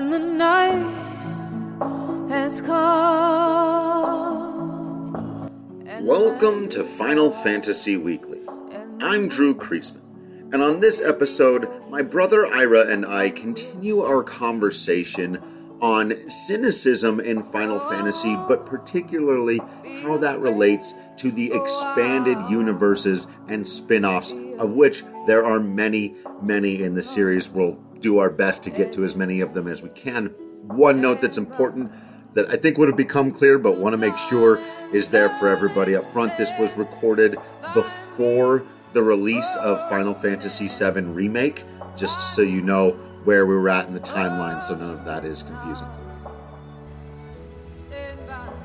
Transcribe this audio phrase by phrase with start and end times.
[0.00, 0.96] When the night
[2.30, 2.80] has come.
[6.00, 8.40] Welcome to Final Fantasy Weekly.
[9.02, 15.38] I'm Drew Creasman, and on this episode, my brother Ira and I continue our conversation
[15.82, 19.60] on cynicism in Final Fantasy, but particularly
[20.02, 26.14] how that relates to the expanded universes and spin offs, of which there are many,
[26.40, 27.50] many in the series.
[27.50, 30.26] We'll do our best to get to as many of them as we can.
[30.66, 31.92] One note that's important
[32.34, 34.60] that I think would have become clear, but want to make sure
[34.92, 36.36] is there for everybody up front.
[36.36, 37.36] This was recorded
[37.74, 41.64] before the release of Final Fantasy VII Remake,
[41.96, 42.92] just so you know
[43.24, 45.88] where we were at in the timeline, so none of that is confusing.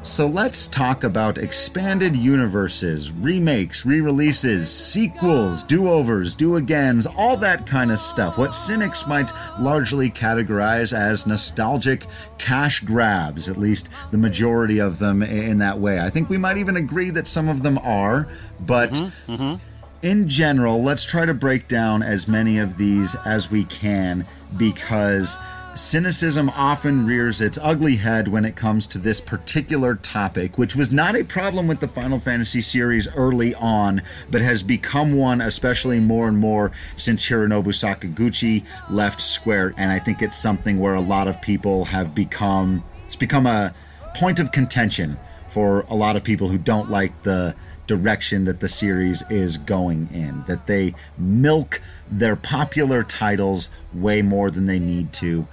[0.05, 7.35] So let's talk about expanded universes, remakes, re releases, sequels, do overs, do agains, all
[7.37, 8.37] that kind of stuff.
[8.37, 12.05] What cynics might largely categorize as nostalgic
[12.37, 15.99] cash grabs, at least the majority of them in that way.
[15.99, 18.27] I think we might even agree that some of them are,
[18.67, 18.91] but.
[18.91, 19.55] Mm-hmm, mm-hmm.
[20.01, 25.39] In general, let's try to break down as many of these as we can because
[25.75, 30.91] cynicism often rears its ugly head when it comes to this particular topic, which was
[30.91, 35.99] not a problem with the Final Fantasy series early on, but has become one, especially
[35.99, 39.73] more and more since Hironobu Sakaguchi left Square.
[39.77, 43.73] And I think it's something where a lot of people have become, it's become a
[44.15, 45.17] point of contention
[45.49, 47.53] for a lot of people who don't like the
[47.85, 54.49] direction that the series is going in, that they milk their popular titles way more
[54.49, 55.47] than they need to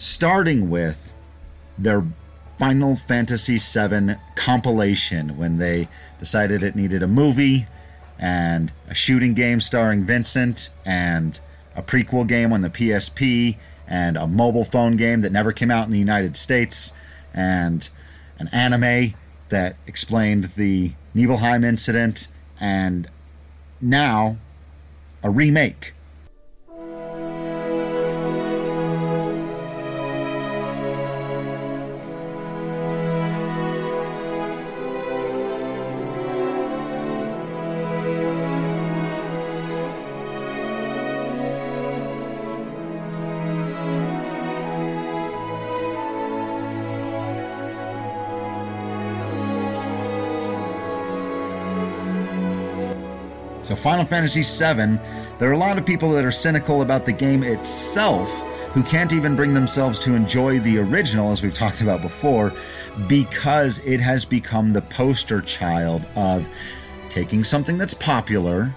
[0.00, 1.12] starting with
[1.76, 2.02] their
[2.58, 5.88] Final Fantasy VII compilation when they
[6.18, 7.66] decided it needed a movie
[8.18, 11.38] and a shooting game starring Vincent and
[11.76, 13.56] a prequel game on the PSP
[13.86, 16.94] and a mobile phone game that never came out in the United States
[17.34, 17.90] and
[18.38, 19.14] an anime
[19.50, 22.28] that explained the Nibelheim incident
[22.58, 23.08] and
[23.82, 24.38] now
[25.22, 25.92] a remake
[53.80, 54.98] Final Fantasy VII,
[55.38, 58.42] there are a lot of people that are cynical about the game itself
[58.72, 62.52] who can't even bring themselves to enjoy the original, as we've talked about before,
[63.08, 66.46] because it has become the poster child of
[67.08, 68.74] taking something that's popular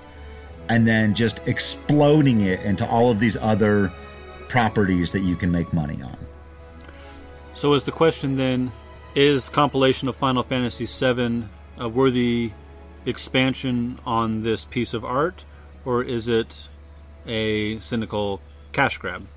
[0.70, 3.92] and then just exploding it into all of these other
[4.48, 6.18] properties that you can make money on.
[7.52, 8.72] So, is the question then
[9.16, 11.44] is compilation of Final Fantasy VII
[11.78, 12.54] a worthy
[13.08, 15.46] expansion on this piece of art,
[15.86, 16.70] or is it
[17.26, 18.42] a cynical
[18.72, 19.28] cash grab?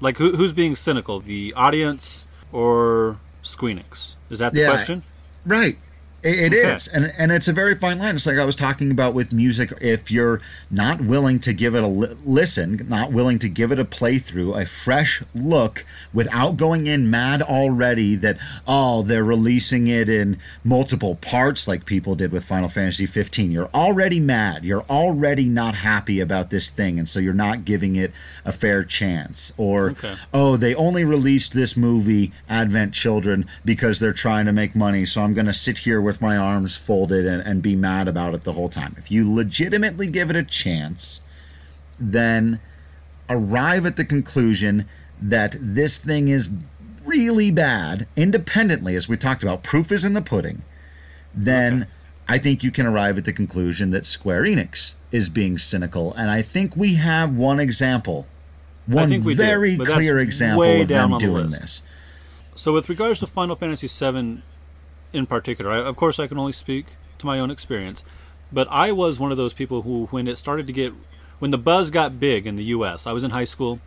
[0.00, 4.16] Like, who, who's being cynical, the audience or Squeenix?
[4.30, 5.02] Is that the yeah, question?
[5.44, 5.78] Right.
[6.26, 8.16] It, it is, and and it's a very fine line.
[8.16, 9.72] It's like I was talking about with music.
[9.80, 13.78] If you're not willing to give it a li- listen, not willing to give it
[13.78, 20.08] a playthrough, a fresh look, without going in mad already that oh they're releasing it
[20.08, 23.52] in multiple parts like people did with Final Fantasy 15.
[23.52, 24.64] You're already mad.
[24.64, 28.12] You're already not happy about this thing, and so you're not giving it
[28.44, 29.52] a fair chance.
[29.56, 30.16] Or okay.
[30.34, 35.22] oh they only released this movie Advent Children because they're trying to make money, so
[35.22, 38.34] I'm going to sit here with with my arms folded and, and be mad about
[38.34, 38.94] it the whole time.
[38.96, 41.20] If you legitimately give it a chance,
[42.00, 42.58] then
[43.28, 44.88] arrive at the conclusion
[45.20, 46.50] that this thing is
[47.04, 50.62] really bad independently, as we talked about, proof is in the pudding,
[51.34, 51.90] then okay.
[52.28, 56.12] I think you can arrive at the conclusion that Square Enix is being cynical.
[56.14, 58.26] And I think we have one example
[58.86, 61.82] One do, very clear example of them doing this.
[62.54, 64.42] So, with regards to Final Fantasy VII
[65.12, 66.86] in particular, I, of course, I can only speak
[67.18, 68.04] to my own experience,
[68.52, 70.92] but I was one of those people who, when it started to get,
[71.38, 73.80] when the buzz got big in the U.S., I was in high school.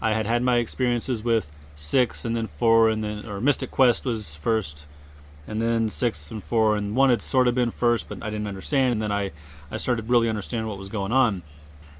[0.00, 4.04] I had had my experiences with six, and then four, and then or Mystic Quest
[4.04, 4.86] was first,
[5.46, 8.46] and then six and four, and one had sort of been first, but I didn't
[8.46, 9.32] understand, and then I,
[9.70, 11.42] I started really understanding what was going on,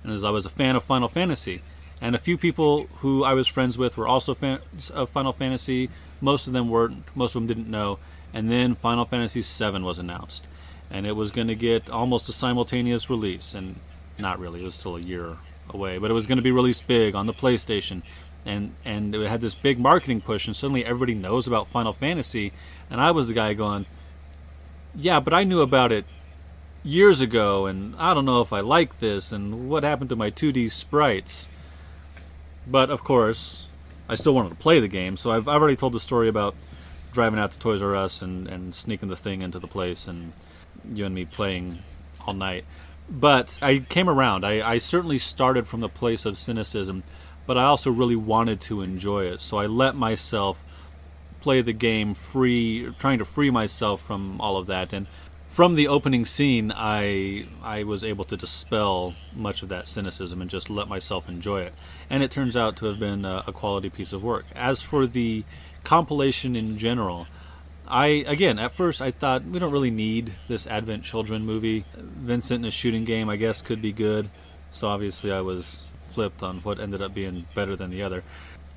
[0.03, 1.63] and as I was a fan of Final Fantasy,
[2.01, 5.89] and a few people who I was friends with were also fans of Final Fantasy.
[6.21, 7.05] Most of them weren't.
[7.17, 7.99] Most of them didn't know.
[8.37, 10.47] And then Final Fantasy VII was announced,
[10.91, 13.81] and it was going to get almost a simultaneous release, and
[14.19, 14.61] not really.
[14.61, 15.39] It was still a year
[15.71, 18.03] away, but it was going to be released big on the PlayStation,
[18.45, 22.53] and and it had this big marketing push, and suddenly everybody knows about Final Fantasy,
[22.91, 23.87] and I was the guy going,
[24.95, 26.05] yeah, but I knew about it
[26.85, 30.31] years ago, and I don't know if I like this, and what happened to my
[30.31, 31.49] 2D sprites.
[32.67, 33.69] But of course,
[34.11, 36.55] I still wanted to play the game, so I've, I've already told the story about
[37.17, 40.33] driving out to Toys R Us and, and sneaking the thing into the place, and
[40.93, 41.81] you and me playing
[42.25, 42.65] all night.
[43.09, 44.45] But I came around.
[44.45, 47.03] I, I certainly started from the place of cynicism,
[47.47, 50.63] but I also really wanted to enjoy it, so I let myself
[51.41, 54.93] play the game free, trying to free myself from all of that.
[54.93, 55.07] And
[55.49, 60.51] from the opening scene, I I was able to dispel much of that cynicism and
[60.51, 61.73] just let myself enjoy it.
[62.11, 64.45] And it turns out to have been a, a quality piece of work.
[64.55, 65.45] As for the
[65.87, 67.29] compilation in general,
[67.87, 71.85] I again at first I thought we don't really need this Advent Children movie.
[71.97, 74.29] Vincent in a shooting game, I guess, could be good.
[74.73, 78.25] So obviously I was flipped on what ended up being better than the other.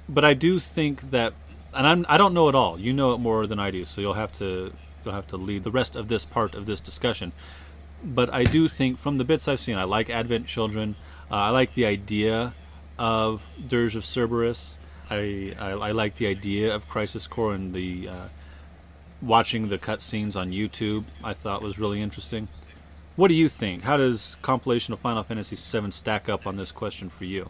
[0.08, 1.34] But I do think that,
[1.74, 2.80] and I'm I don't know it all.
[2.80, 4.72] You know it more than I do, so you'll have to
[5.04, 7.34] you'll have to lead the rest of this part of this discussion.
[8.04, 10.96] But I do think from the bits I've seen, I like Advent Children.
[11.32, 12.54] Uh, I like the idea
[13.00, 14.78] of Dirge of Cerberus.
[15.10, 18.28] I, I, I like the idea of Crisis Core and the uh,
[19.22, 21.06] watching the cutscenes on YouTube.
[21.24, 22.48] I thought was really interesting.
[23.16, 23.84] What do you think?
[23.84, 27.50] How does compilation of Final Fantasy VII stack up on this question for you?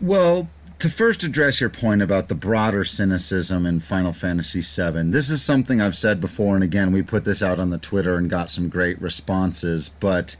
[0.00, 0.48] Well,
[0.78, 5.42] to first address your point about the broader cynicism in Final Fantasy VII, this is
[5.42, 8.50] something I've said before, and again, we put this out on the Twitter and got
[8.50, 9.88] some great responses.
[9.88, 10.36] But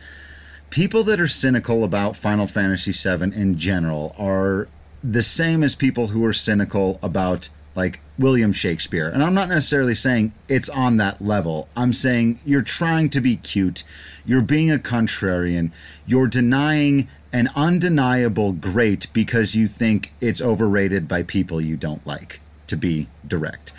[0.71, 4.69] people that are cynical about Final Fantasy VII in general are
[5.03, 9.09] the same as people who are cynical about like William Shakespeare.
[9.09, 11.69] And I'm not necessarily saying it's on that level.
[11.77, 13.85] I'm saying you're trying to be cute,
[14.27, 15.71] you're being a contrarian,
[16.05, 22.41] you're denying an undeniable great because you think it's overrated by people you don't like,
[22.67, 23.73] to be direct.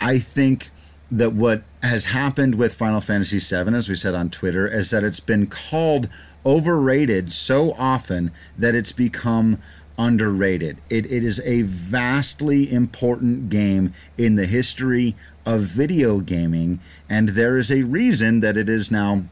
[0.00, 0.70] I think
[1.10, 5.02] that what has happened with Final Fantasy VII, as we said on Twitter, is that
[5.02, 6.08] it's been called
[6.44, 9.60] overrated so often that it's become
[10.00, 10.78] underrated.
[10.88, 15.14] It, it is a vastly important game in the history
[15.44, 19.24] of video gaming, and there is a reason that it is now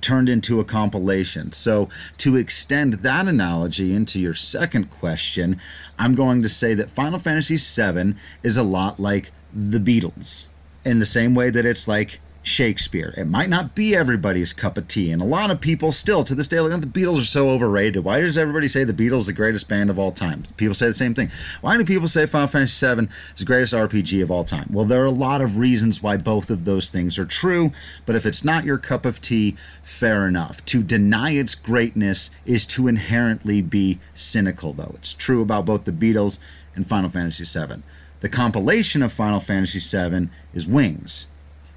[0.00, 1.52] turned into a compilation.
[1.52, 1.88] So,
[2.18, 5.60] to extend that analogy into your second question,
[5.98, 10.46] I'm going to say that Final Fantasy VII is a lot like the Beatles,
[10.84, 13.14] in the same way that it's like Shakespeare.
[13.16, 16.34] It might not be everybody's cup of tea, and a lot of people still to
[16.34, 18.02] this day like the Beatles are so overrated.
[18.04, 20.42] Why does everybody say the Beatles the greatest band of all time?
[20.56, 21.30] People say the same thing.
[21.60, 24.68] Why do people say Final Fantasy VII is the greatest RPG of all time?
[24.72, 27.70] Well, there are a lot of reasons why both of those things are true,
[28.06, 30.64] but if it's not your cup of tea, fair enough.
[30.66, 34.92] To deny its greatness is to inherently be cynical, though.
[34.96, 36.38] It's true about both the Beatles
[36.74, 37.82] and Final Fantasy VII.
[38.18, 41.26] The compilation of Final Fantasy VII is Wings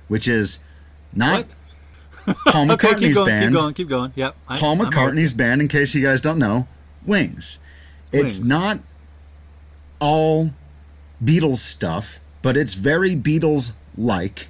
[0.08, 0.60] which is
[1.14, 1.46] not
[2.48, 3.54] Paul Okay, McCartney's keep going, band.
[3.54, 4.12] keep going, keep going.
[4.16, 4.36] Yep.
[4.48, 6.68] I- Paul McCartney's band, in case you guys don't know,
[7.06, 7.60] Wings.
[8.12, 8.48] It's Wings.
[8.48, 8.80] not
[10.00, 10.52] all
[11.24, 14.50] Beatles stuff, but it's very Beatles like.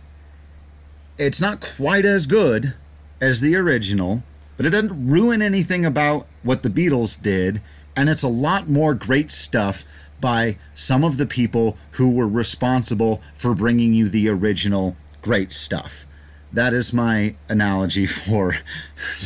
[1.18, 2.74] It's not quite as good
[3.22, 4.24] as the original,
[4.58, 7.62] but it doesn't ruin anything about what the Beatles did,
[7.96, 9.84] and it's a lot more great stuff
[10.20, 16.06] by some of the people who were responsible for bringing you the original great stuff.
[16.54, 18.58] That is my analogy for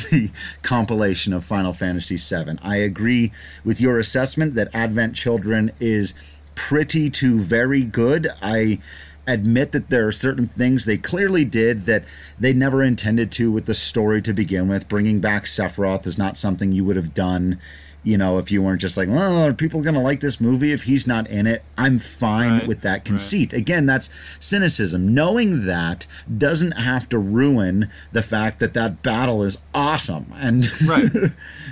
[0.09, 2.57] the compilation of Final Fantasy VII.
[2.61, 3.33] I agree
[3.65, 6.13] with your assessment that Advent Children is
[6.55, 8.29] pretty to very good.
[8.41, 8.79] I
[9.27, 12.05] admit that there are certain things they clearly did that
[12.39, 14.87] they never intended to with the story to begin with.
[14.87, 17.59] Bringing back Sephiroth is not something you would have done
[18.03, 20.71] you know, if you weren't just like, well, are people going to like this movie
[20.71, 21.63] if he's not in it?
[21.77, 23.51] I'm fine Right, with that conceit.
[23.53, 25.13] Again, that's cynicism.
[25.13, 30.31] Knowing that doesn't have to ruin the fact that that battle is awesome.
[30.37, 31.11] And, Right.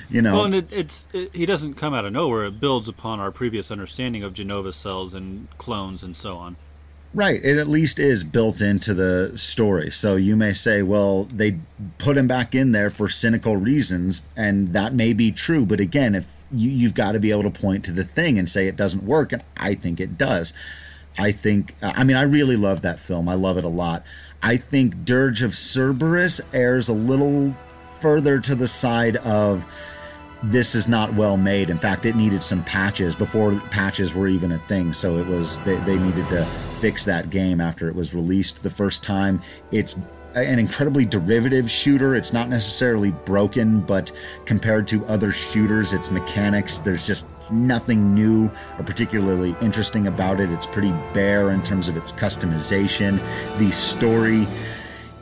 [0.09, 2.45] you know, Well, and it, it's it, he doesn't come out of nowhere.
[2.45, 6.57] It builds upon our previous understanding of Jenova cells and clones and so on.
[7.17, 7.43] Right.
[7.43, 9.89] It at least is built into the story.
[9.89, 11.57] So you may say, well, they
[11.97, 15.65] put him back in there for cynical reasons, and that may be true.
[15.65, 18.47] But again, if you, you've got to be able to point to the thing and
[18.47, 20.53] say it doesn't work, and I think it does.
[21.17, 23.27] I think, I mean, I really love that film.
[23.27, 24.03] I love it a lot.
[24.43, 27.55] I think Dirge of Cerberus errs a little
[27.99, 29.65] further to the side of
[30.43, 31.69] this is not well made.
[31.69, 34.93] In fact, it needed some patches before patches were even a thing.
[34.93, 36.45] So it was they, they needed to
[36.79, 39.41] fix that game after it was released the first time.
[39.71, 39.95] It's
[40.35, 42.13] an incredibly derivative shooter.
[42.15, 44.11] It's not necessarily broken, but
[44.45, 50.51] compared to other shooters, its mechanics, there's just nothing new or particularly interesting about it.
[50.51, 53.19] It's pretty bare in terms of its customization.
[53.57, 54.47] The story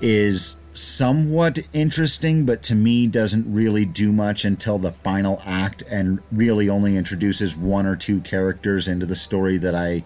[0.02, 6.22] is somewhat interesting, but to me doesn't really do much until the final act and
[6.32, 10.04] really only introduces one or two characters into the story that I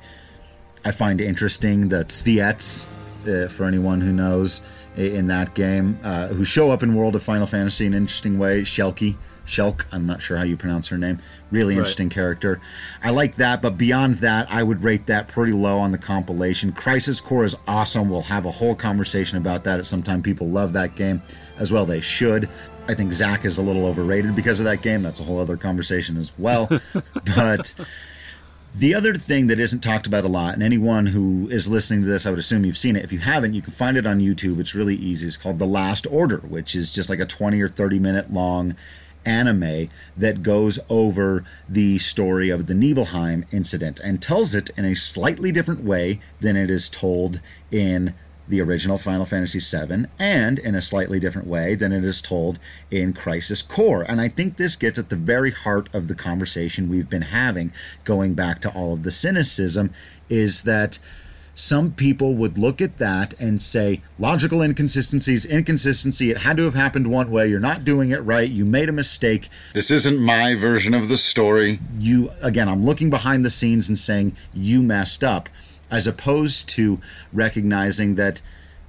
[0.85, 1.89] I find interesting.
[1.89, 2.85] The Tsviets,
[3.27, 4.61] uh, for anyone who knows,
[4.95, 8.39] in that game, uh, who show up in World of Final Fantasy in an interesting
[8.39, 8.61] way.
[8.61, 9.15] Shelky,
[9.49, 11.19] Shelk, I'm not sure how you pronounce her name.
[11.51, 11.79] Really Right.
[11.79, 12.61] interesting character.
[13.03, 16.71] I like that, but beyond that, I would rate that pretty low on the compilation.
[16.71, 18.09] Crisis Core is awesome.
[18.09, 20.21] We'll have a whole conversation about that at some time.
[20.21, 21.21] People love that game
[21.57, 21.85] as well.
[21.85, 22.47] They should.
[22.87, 25.01] I think Zack is a little overrated because of that game.
[25.03, 26.67] That's a whole other conversation as well.
[27.35, 27.73] but
[28.75, 32.07] the other thing that isn't talked about a lot, and anyone who is listening to
[32.07, 33.03] this, I would assume you've seen it.
[33.03, 34.59] If you haven't, you can find it on YouTube.
[34.59, 35.25] It's really easy.
[35.27, 38.75] It's called The Last Order, which is just like a 20 or 30 minute long
[39.25, 44.95] anime that goes over the story of the Nibelheim incident and tells it in a
[44.95, 47.39] slightly different way than it is told
[47.71, 48.13] in
[48.49, 52.59] the original Final Fantasy VII and in a slightly different way than it is told
[52.89, 54.01] in Crisis Core.
[54.01, 57.71] And I think this gets at the very heart of the conversation we've been having,
[58.03, 59.93] going back to all of the cynicism,
[60.29, 60.97] is that
[61.59, 66.73] some people would look at that and say logical inconsistencies inconsistency it had to have
[66.73, 69.49] happened one way you're not doing it right you made a mistake.
[69.73, 71.79] This isn't my version of the story.
[71.97, 75.49] You again i'm looking behind the scenes and saying you messed up
[75.91, 77.01] as opposed to
[77.33, 78.41] recognizing that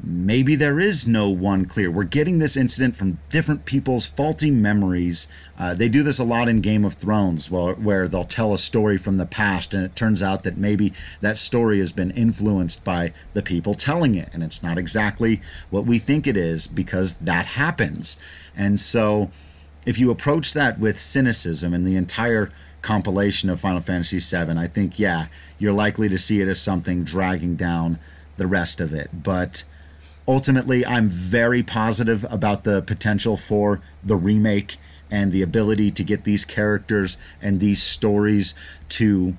[0.03, 1.91] maybe there is no one clear.
[1.91, 5.29] We're getting this incident from different people's faulty memories.
[5.59, 8.59] Uh, they do this a lot in Game of Thrones, where, where they'll tell a
[8.59, 12.85] story from the past, and it turns out that maybe that story has been influenced
[12.85, 15.41] by the people telling it, and it's not exactly
[15.71, 18.19] what we think it is because that happens.
[18.57, 19.31] And so,
[19.87, 22.51] if you approach that with cynicism and the entire
[22.83, 25.27] compilation of Final Fantasy VII, I think, yeah,
[25.59, 27.99] you're likely to see it as something dragging down
[28.37, 29.23] the rest of it.
[29.23, 29.65] But
[30.31, 34.77] ultimately, I'm very positive about the potential for the remake
[35.11, 38.55] and the ability to get these characters and these stories
[38.91, 39.37] to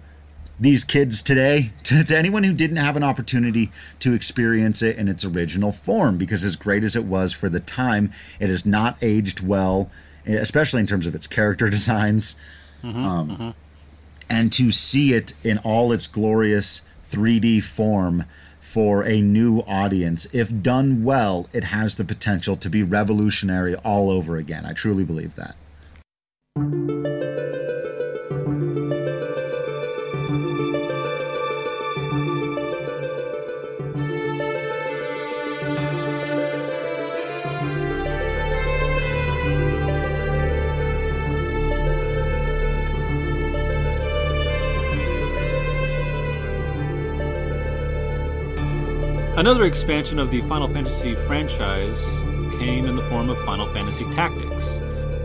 [0.60, 5.07] these kids today, to, to anyone who didn't have an opportunity to experience it in
[5.07, 8.98] its original form, because as great as it was for the time, it has not
[9.01, 9.89] aged well,
[10.27, 12.36] especially in terms of its character designs.
[12.83, 13.55] Um,
[14.29, 18.25] And to see it in all its glorious 3D form
[18.71, 24.09] for a new audience, if done well, it has the potential to be revolutionary all
[24.09, 24.65] over again.
[24.65, 25.57] I truly believe that.
[49.41, 52.19] Another expansion of the Final Fantasy franchise
[52.60, 54.77] came in the form of Final Fantasy Tactics.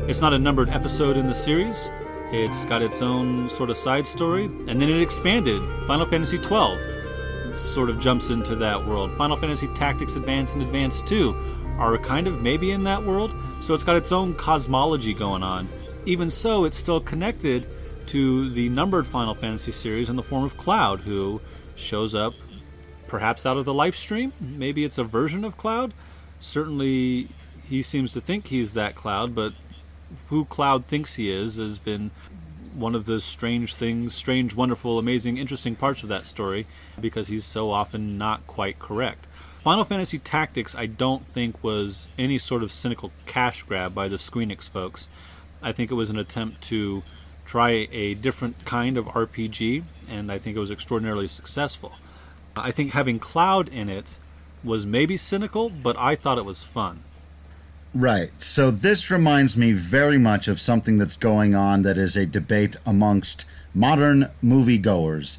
[0.08, 1.90] It's not a numbered episode in the series,
[2.32, 5.61] it's got its own sort of side story, and then it expanded.
[5.87, 9.12] Final Fantasy XII sort of jumps into that world.
[9.12, 13.75] Final Fantasy Tactics Advance and Advance 2 are kind of maybe in that world, so
[13.75, 15.68] it's got its own cosmology going on.
[16.06, 17.66] Even so, it's still connected
[18.06, 21.38] to the numbered Final Fantasy series in the form of Cloud, who
[21.75, 22.32] shows up
[23.06, 24.32] perhaps out of the Lifestream.
[24.40, 25.94] Maybe it's a version of Cloud.
[26.40, 27.28] Certainly,
[27.68, 29.54] he seems to think he's that Cloud, but
[30.28, 32.10] who Cloud thinks he is has been
[32.75, 36.66] one of the strange things, strange, wonderful, amazing, interesting parts of that story
[37.00, 39.26] because he's so often not quite correct.
[39.58, 44.16] Final Fantasy Tactics, I don't think, was any sort of cynical cash grab by the
[44.16, 45.08] Squeenix folks.
[45.62, 47.02] I think it was an attempt to
[47.46, 51.94] try a different kind of RPG, and I think it was extraordinarily successful.
[52.56, 54.18] I think having Cloud in it
[54.64, 57.02] was maybe cynical, but I thought it was fun.
[57.94, 58.30] Right.
[58.38, 62.76] So this reminds me very much of something that's going on that is a debate
[62.84, 65.38] amongst modern moviegoers.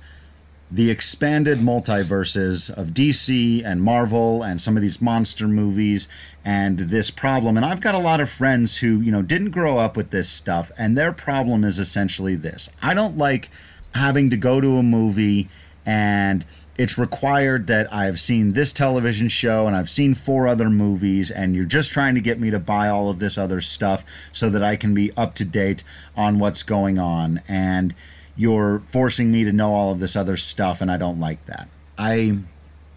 [0.72, 6.10] The expanded multiverses of DC and Marvel and some of these monster movies
[6.44, 7.58] and this problem.
[7.58, 10.28] And I've got a lot of friends who, you know, didn't grow up with this
[10.28, 12.70] stuff and their problem is essentially this.
[12.82, 13.50] I don't like
[13.94, 15.48] having to go to a movie
[15.86, 16.46] and
[16.78, 21.56] it's required that I've seen this television show and I've seen four other movies, and
[21.56, 24.64] you're just trying to get me to buy all of this other stuff so that
[24.64, 25.84] I can be up to date
[26.16, 27.42] on what's going on.
[27.48, 27.96] And
[28.36, 31.68] you're forcing me to know all of this other stuff, and I don't like that.
[31.98, 32.40] I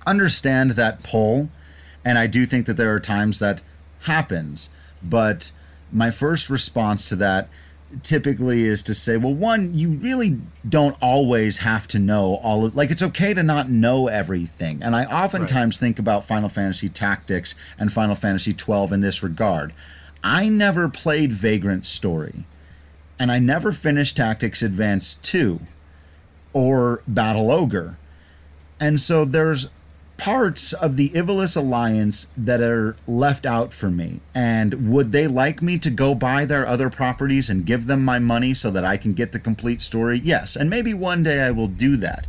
[0.06, 1.49] understand that pull,
[2.04, 3.62] and I do think that there are times that
[4.00, 4.70] happens,
[5.02, 5.52] but
[5.92, 7.49] my first response to that
[8.02, 12.75] typically is to say, well, one, you really don't always have to know all of
[12.76, 14.82] like it's okay to not know everything.
[14.82, 15.80] And I oftentimes right.
[15.80, 19.73] think about Final Fantasy Tactics and Final Fantasy 12 in this regard.
[20.23, 22.44] I never played Vagrant Story,
[23.18, 25.61] and I never finished Tactics Advance 2
[26.52, 27.97] or Battle Ogre.
[28.78, 29.68] And so there's
[30.20, 34.20] parts of the Ivalice Alliance that are left out for me.
[34.34, 38.18] And would they like me to go buy their other properties and give them my
[38.18, 40.20] money so that I can get the complete story?
[40.22, 40.56] Yes.
[40.56, 42.26] And maybe one day I will do that.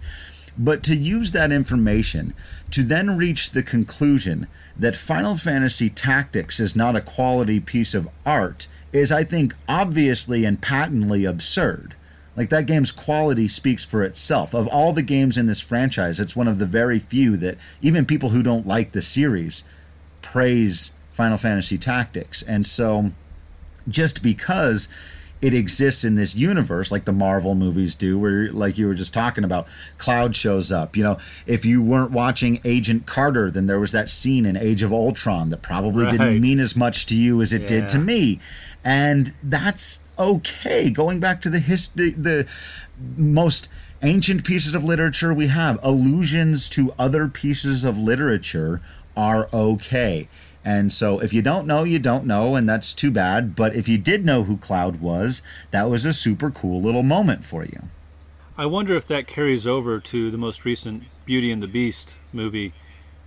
[0.57, 2.33] But to use that information
[2.71, 4.48] to then reach the conclusion
[4.79, 10.45] that Final Fantasy Tactics is not a quality piece of art is, I think, obviously
[10.45, 11.95] and patently absurd.
[12.35, 14.53] Like that game's quality speaks for itself.
[14.53, 18.05] Of all the games in this franchise, it's one of the very few that even
[18.05, 19.63] people who don't like the series
[20.21, 22.41] praise Final Fantasy Tactics.
[22.41, 23.11] And so
[23.88, 24.88] just because
[25.41, 29.13] it exists in this universe like the Marvel movies do, where, like you were just
[29.13, 29.67] talking about,
[29.98, 30.95] Cloud shows up.
[30.95, 34.83] You know, if you weren't watching Agent Carter, then there was that scene in Age
[34.83, 36.12] of Ultron that probably right.
[36.12, 37.67] didn't mean as much to you as it yeah.
[37.67, 38.39] did to me.
[38.83, 40.89] And that's okay.
[40.89, 42.45] Going back to the history, the
[43.17, 43.67] most
[44.03, 48.81] ancient pieces of literature we have, allusions to other pieces of literature
[49.16, 50.27] are okay.
[50.63, 53.55] And so if you don't know, you don't know, and that's too bad.
[53.55, 57.43] But if you did know who Cloud was, that was a super cool little moment
[57.43, 57.83] for you.
[58.57, 62.74] I wonder if that carries over to the most recent Beauty and the Beast movie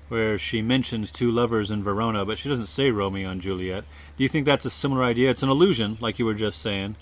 [0.09, 3.85] where she mentions two lovers in Verona, but she doesn't say Romeo and Juliet.
[4.17, 5.31] Do you think that's a similar idea?
[5.31, 6.97] It's an illusion, like you were just saying.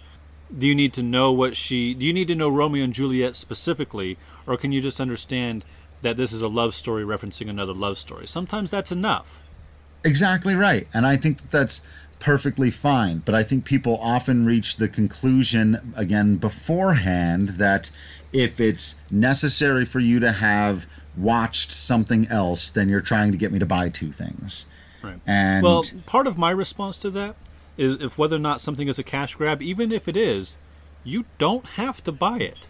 [0.57, 1.95] Do you need to know what she?
[1.95, 5.65] Do you need to know Romeo and Juliet specifically, or can you just understand
[6.03, 8.27] that this is a love story referencing another love story?
[8.27, 9.43] Sometimes that's enough.
[10.05, 11.83] Exactly right, and I think that's
[12.19, 13.19] perfectly fine.
[13.25, 17.91] But I think people often reach the conclusion again beforehand that
[18.33, 20.87] if it's necessary for you to have
[21.17, 24.67] watched something else, then you're trying to get me to buy two things.
[25.03, 25.21] Right.
[25.27, 27.35] And well, part of my response to that
[27.77, 30.57] is if whether or not something is a cash grab, even if it is,
[31.05, 32.69] you don't have to buy it.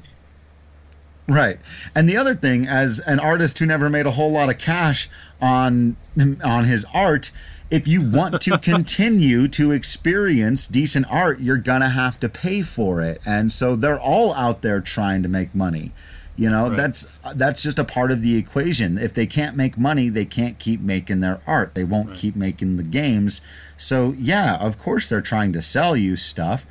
[1.28, 1.58] Right.
[1.94, 5.08] And the other thing, as an artist who never made a whole lot of cash
[5.40, 5.96] on
[6.42, 7.30] on his art,
[7.70, 13.00] if you want to continue to experience decent art, you're gonna have to pay for
[13.00, 13.20] it.
[13.24, 15.92] And so they're all out there trying to make money.
[16.34, 16.76] You know, right.
[16.76, 18.96] that's that's just a part of the equation.
[18.96, 21.74] If they can't make money, they can't keep making their art.
[21.74, 22.16] They won't right.
[22.16, 23.42] keep making the games.
[23.76, 26.66] So, yeah, of course they're trying to sell you stuff.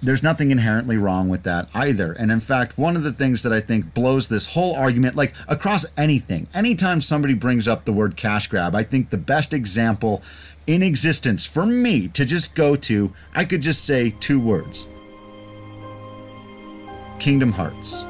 [0.00, 2.12] There's nothing inherently wrong with that either.
[2.12, 5.34] And in fact, one of the things that I think blows this whole argument, like
[5.48, 10.22] across anything, anytime somebody brings up the word cash grab, I think the best example
[10.68, 14.86] in existence for me to just go to, I could just say two words
[17.18, 18.06] Kingdom Hearts.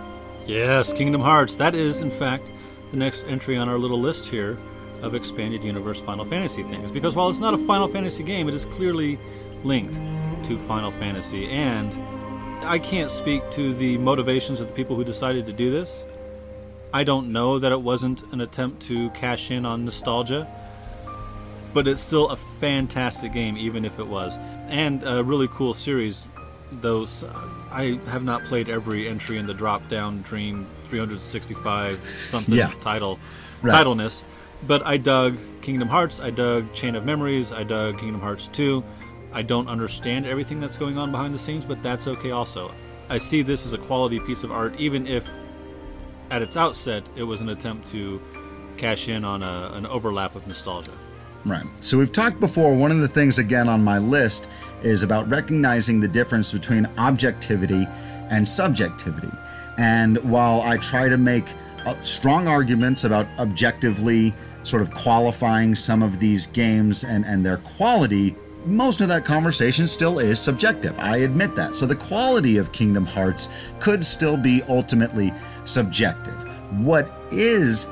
[0.47, 1.57] Yes, Kingdom Hearts.
[1.57, 2.45] That is, in fact,
[2.91, 4.59] the next entry on our little list here
[5.03, 6.93] of expanded universe Final Fantasy things.
[6.93, 9.19] Because while it's not a Final Fantasy game, it is clearly
[9.65, 10.01] linked
[10.45, 11.49] to Final Fantasy.
[11.49, 11.97] And
[12.65, 16.07] I can't speak to the motivations of the people who decided to do this.
[16.93, 20.49] I don't know that it wasn't an attempt to cash in on nostalgia,
[21.75, 24.39] but it's still a fantastic game, even if it was.
[24.69, 26.29] And a really cool series,
[26.73, 27.07] though
[27.71, 32.73] I have not played every entry in the drop down Dream 365 something yeah.
[32.81, 33.19] title
[33.63, 33.73] right.
[33.73, 34.25] titleness,
[34.67, 38.83] but I dug Kingdom Hearts, I dug Chain of Memories, I dug Kingdom Hearts 2.
[39.33, 42.73] I don't understand everything that's going on behind the scenes, but that's okay also.
[43.09, 45.29] I see this as a quality piece of art, even if
[46.31, 48.21] at its outset it was an attempt to
[48.77, 50.93] cash in on a, an overlap of nostalgia.
[51.45, 51.65] Right.
[51.81, 52.75] So we've talked before.
[52.75, 54.49] One of the things, again, on my list
[54.83, 57.87] is about recognizing the difference between objectivity
[58.31, 59.31] and subjectivity.
[59.79, 61.49] And while I try to make
[61.87, 67.59] uh, strong arguments about objectively sort of qualifying some of these games and, and their
[67.59, 68.35] quality,
[68.69, 70.99] most of that conversation still is subjective.
[70.99, 71.75] I admit that.
[71.75, 73.49] So the quality of Kingdom Hearts
[73.81, 75.33] could still be ultimately
[75.65, 76.45] subjective.
[76.81, 77.87] What is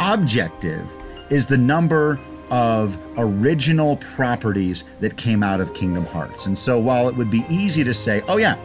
[0.00, 0.90] objective
[1.30, 2.18] is the number
[2.50, 6.46] of original properties that came out of Kingdom Hearts.
[6.46, 8.56] And so while it would be easy to say, oh yeah,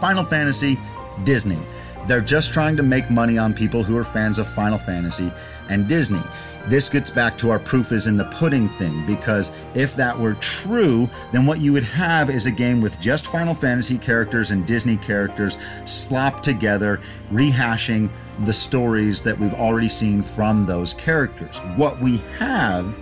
[0.00, 0.78] Final Fantasy,
[1.24, 1.58] Disney,
[2.06, 5.32] they're just trying to make money on people who are fans of Final Fantasy
[5.68, 6.22] and Disney.
[6.68, 10.34] This gets back to our proof is in the pudding thing, because if that were
[10.34, 14.66] true, then what you would have is a game with just Final Fantasy characters and
[14.66, 17.00] Disney characters slopped together,
[17.32, 18.10] rehashing
[18.44, 21.58] the stories that we've already seen from those characters.
[21.76, 22.98] What we have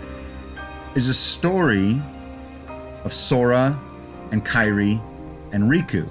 [0.94, 2.00] is a story
[3.02, 3.76] of Sora
[4.30, 5.02] and Kairi
[5.52, 6.08] and Riku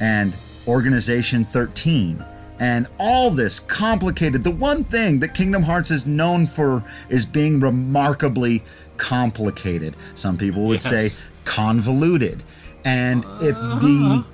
[0.00, 0.36] and
[0.68, 2.22] Organization 13
[2.60, 4.44] and all this complicated.
[4.44, 8.62] The one thing that Kingdom Hearts is known for is being remarkably
[8.98, 9.96] complicated.
[10.14, 11.14] Some people would Yes.
[11.14, 12.42] say convoluted.
[12.84, 14.24] And if the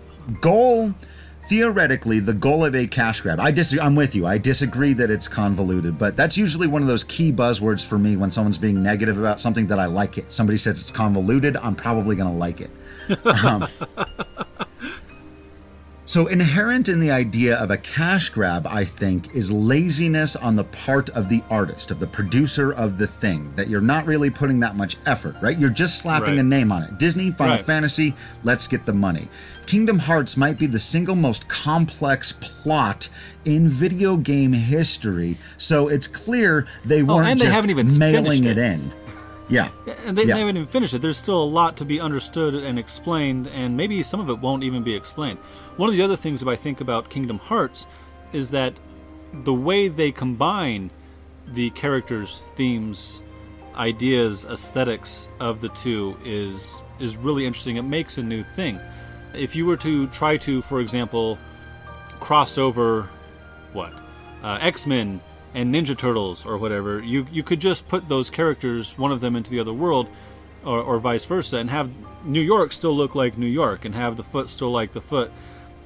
[0.41, 0.93] goal
[1.49, 5.13] theoretically the goal of a cash grab i dis- i'm with you i disagree that
[5.13, 8.83] it's convoluted but that's usually one of those key buzzwords for me when someone's being
[8.83, 12.37] negative about something that i like it somebody says it's convoluted i'm probably going to
[12.37, 12.71] like it
[13.45, 13.65] um,
[16.07, 20.63] so, inherent in the idea of a cash grab, I think, is laziness on the
[20.65, 24.61] part of the artist, of the producer of the thing, that you're not really putting
[24.61, 25.59] that much effort, right?
[25.59, 26.39] You're just slapping Right.
[26.39, 26.99] a name on it.
[26.99, 27.65] Disney, Final Right.
[27.65, 28.15] Fantasy,
[28.45, 29.29] let's get the money.
[29.67, 33.09] Kingdom Hearts might be the single most complex plot
[33.45, 37.71] in video game history, so it's clear they oh, weren't Oh, and they just haven't
[37.71, 38.59] even mailing it it.
[38.59, 38.93] in.
[39.49, 39.69] Yeah.
[40.05, 40.35] And they, Yeah.
[40.35, 41.03] they haven't even finished it.
[41.03, 44.65] There's still a lot to be understood and explained, and maybe some of it won't
[44.65, 45.39] even be explained.
[45.77, 47.87] One of the other things that I think about Kingdom Hearts
[48.33, 48.75] is that
[49.45, 50.91] the way they combine
[51.47, 53.23] the characters, themes,
[53.77, 57.77] ideas, aesthetics of the two is is really interesting.
[57.77, 58.81] It makes a new thing.
[59.35, 61.39] If you were to try to, for example,
[62.21, 63.11] cross over
[63.75, 63.93] what
[64.43, 65.21] uh, X-Men
[65.55, 69.37] and Ninja Turtles or whatever, you you could just put those characters, one of them
[69.37, 70.09] into the other world,
[70.65, 71.91] or, or vice versa, and have
[72.25, 75.31] New York still look like New York, and have the Foot still like the Foot,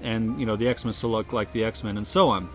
[0.03, 2.49] and you know the X-Men still look like the X-Men, and so on.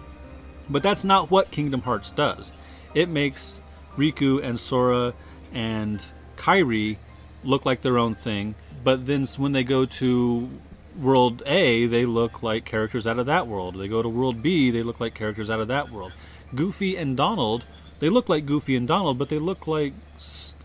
[0.70, 2.52] But that's not what Kingdom Hearts does.
[2.94, 3.62] It makes
[3.96, 5.14] Riku and Sora
[5.54, 6.04] and
[6.38, 6.98] Kairi
[7.44, 10.50] look like their own thing, but then when they go to
[11.00, 13.76] World A, they look like characters out of that world.
[13.76, 16.14] They go to World B, they look like characters out of that world.
[16.56, 17.66] Goofy and Donald,
[18.00, 19.94] they look like Goofy and Donald, but they look like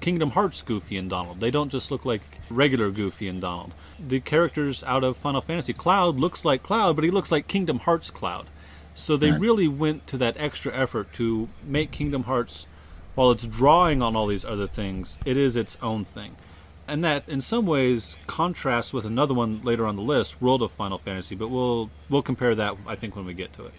[0.00, 1.40] Kingdom Hearts Goofy and Donald.
[1.40, 3.72] They don't just look like regular Goofy and Donald.
[3.98, 7.81] The characters out of Final Fantasy, Cloud looks like Cloud, but he looks like Kingdom
[7.81, 8.46] Hearts Cloud.
[8.94, 9.40] So they Right.
[9.40, 12.66] really went to that extra effort to make Kingdom Hearts,
[13.14, 16.37] while it's drawing on all these other things, it is its own thing.
[16.88, 20.72] And that, in some ways, contrasts with another one later on the list, World of
[20.72, 21.37] Final Fantasy.
[21.37, 23.74] But we'll we'll compare that, I think, when we get to it.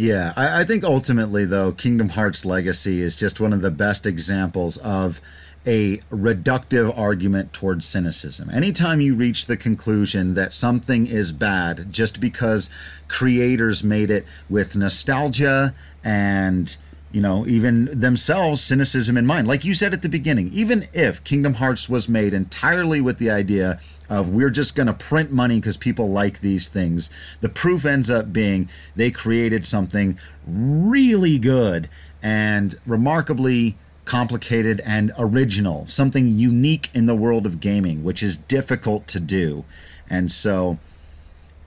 [0.00, 4.06] Yeah, I, I think ultimately, though, Kingdom Hearts Legacy is just one of the best
[4.06, 5.20] examples of
[5.66, 8.48] a reductive argument towards cynicism.
[8.48, 12.70] Anytime you reach the conclusion that something is bad just because
[13.08, 16.74] creators made it with nostalgia and
[17.12, 19.48] you know, even themselves cynicism in mind.
[19.48, 23.30] Like you said at the beginning, even if Kingdom Hearts was made entirely with the
[23.30, 23.80] idea
[24.10, 27.08] of we're just going to print money because people like these things,
[27.40, 31.88] the proof ends up being they created something really good
[32.22, 39.06] and remarkably complicated and original, something unique in the world of gaming, which is difficult
[39.06, 39.64] to do.
[40.10, 40.78] And so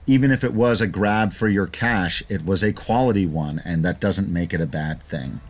[0.06, 3.82] even if it was a grab for your cash, it was a quality one, and
[3.84, 5.40] that doesn't make it a bad thing.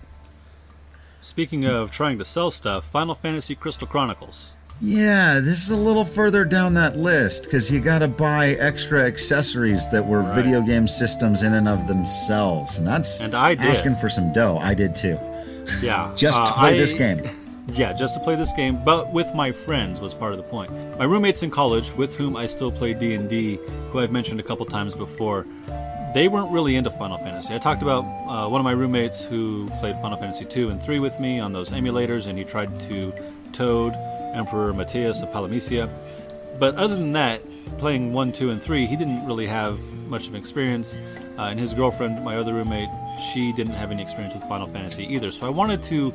[1.20, 4.52] Speaking of trying to sell stuff, Final Fantasy Crystal Chronicles.
[4.80, 9.02] Yeah, this is a little further down that list because you got to buy extra
[9.04, 10.34] accessories that were Right.
[10.34, 13.66] video game systems in and of themselves, and that's And I did.
[13.66, 14.58] asking for some dough.
[14.60, 15.18] I did too,
[15.80, 16.10] Yeah.
[16.16, 17.22] just uh, to play I- this game.
[17.72, 20.70] Yeah, just to play this game, but with my friends was part of the point.
[20.98, 23.58] My roommates in college, with whom I still play D and D,
[23.88, 25.46] who I've mentioned a couple times before,
[26.12, 27.54] they weren't really into Final Fantasy.
[27.54, 30.98] I talked about uh, one of my roommates who played Final Fantasy 2 and 3
[30.98, 33.14] with me on those emulators, and he tried to
[33.52, 33.94] Toad
[34.34, 35.88] Emperor Mateus of Palamecia.
[36.58, 37.40] But other than that,
[37.78, 40.96] playing 1, 2, and 3, he didn't really have much of an experience.
[41.38, 42.88] Uh, and his girlfriend, my other roommate,
[43.32, 45.30] she didn't have any experience with Final Fantasy either.
[45.30, 46.14] So I wanted to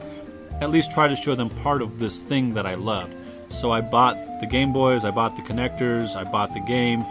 [0.62, 3.14] at least try to show them part of this thing that I loved.
[3.50, 7.02] So I bought the Game Boys, I bought the connectors, I bought the game,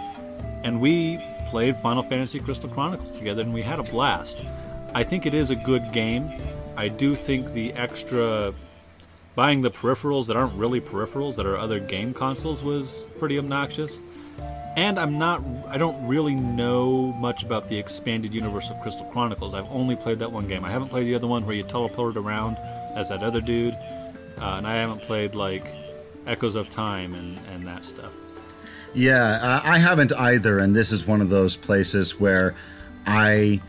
[0.63, 4.43] and we played Final Fantasy Crystal Chronicles together and we had a blast.
[4.95, 6.31] I think it is a good game.
[6.77, 8.53] I do think the extra
[9.39, 14.03] buying the peripherals that aren't really peripherals that are other game consoles was pretty obnoxious.
[14.77, 19.55] And I'm not I don't really know much about the expanded universe of Crystal Chronicles.
[19.55, 20.65] I've only played that one game.
[20.65, 22.57] I haven't played the other one where you teleported around
[22.97, 23.75] as that other dude.
[23.75, 25.65] Uh, and I haven't played like
[26.27, 28.13] Echoes of Time and, and that stuff.
[28.93, 32.57] Yeah, I haven't either, and this is one of those places where
[33.07, 33.61] I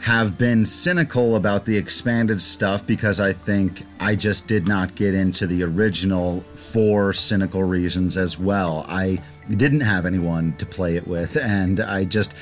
[0.00, 5.14] have been cynical about the expanded stuff because I think I just did not get
[5.14, 8.86] into the original for cynical reasons as well.
[8.88, 9.22] I
[9.54, 12.34] didn't have anyone to play it with, and I just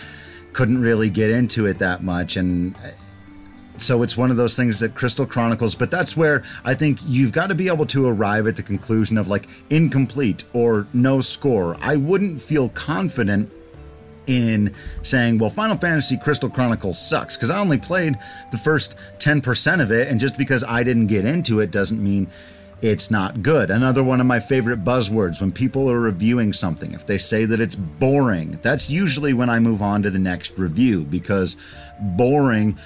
[0.52, 2.36] couldn't really get into it that much.
[2.36, 2.76] And
[3.76, 7.32] so it's one of those things that Crystal Chronicles, but that's where I think you've
[7.32, 11.76] got to be able to arrive at the conclusion of like incomplete or no score.
[11.80, 13.50] I wouldn't feel confident
[14.28, 18.18] in saying, well, Final Fantasy Crystal Chronicles sucks because I only played
[18.52, 22.28] the first 10% of it, and just because I didn't get into it doesn't mean
[22.80, 23.70] it's not good.
[23.70, 27.58] Another one of my favorite buzzwords when people are reviewing something, if they say that
[27.58, 31.56] it's boring, that's usually when I move on to the next review because
[32.00, 32.78] boring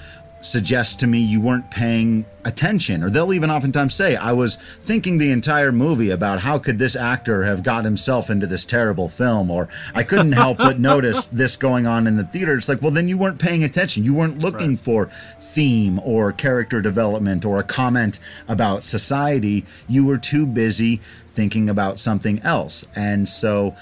[0.45, 5.17] suggests to me you weren't paying attention or they'll even oftentimes say i was thinking
[5.17, 9.49] the entire movie about how could this actor have got himself into this terrible film
[9.49, 12.55] or i couldn't help but notice this going on in the theater.
[12.55, 14.03] It's like well then you weren't paying attention.
[14.03, 14.79] You weren't looking right.
[14.79, 19.65] for theme or character development or a comment about society.
[19.87, 22.85] You were too busy thinking about something else.
[22.95, 23.75] And so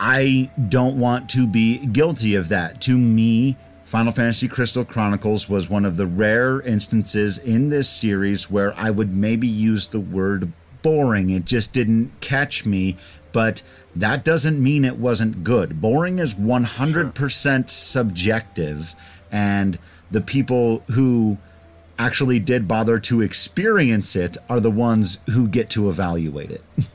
[0.00, 2.80] i don't want to be guilty of that.
[2.82, 3.56] To me
[3.92, 8.90] Final Fantasy Crystal Chronicles was one of the rare instances in this series where I
[8.90, 10.50] would maybe use the word
[10.80, 11.28] boring.
[11.28, 12.96] It just didn't catch me,
[13.32, 13.62] but
[13.94, 15.82] that doesn't mean it wasn't good.
[15.82, 17.64] Boring is 100% sure.
[17.68, 18.94] subjective,
[19.30, 19.78] and
[20.10, 21.36] the people who
[21.98, 26.64] actually did bother to experience it are the ones who get to evaluate it.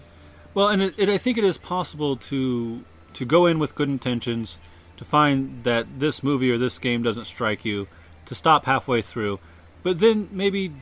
[0.55, 2.83] well, and it, it, I think it is possible to
[3.13, 4.57] to go in with good intentions
[4.97, 7.87] to find that this movie or this game doesn't strike you,
[8.25, 9.39] to stop halfway through,
[9.83, 10.73] but then maybe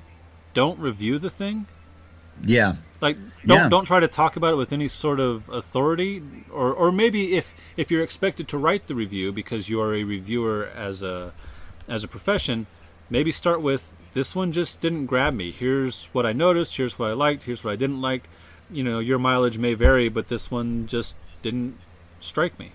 [0.53, 1.67] don't review the thing.
[2.43, 2.75] Yeah.
[3.01, 3.69] Like don't yeah.
[3.69, 7.53] don't try to talk about it with any sort of authority or or maybe if
[7.77, 11.33] if you're expected to write the review because you are a reviewer as a
[11.87, 12.65] as a profession,
[13.09, 15.51] maybe start with this one just didn't grab me.
[15.51, 18.29] Here's what I noticed, here's what I liked, here's what I didn't like.
[18.71, 21.77] You know, your mileage may vary, but this one just didn't
[22.19, 22.71] strike me.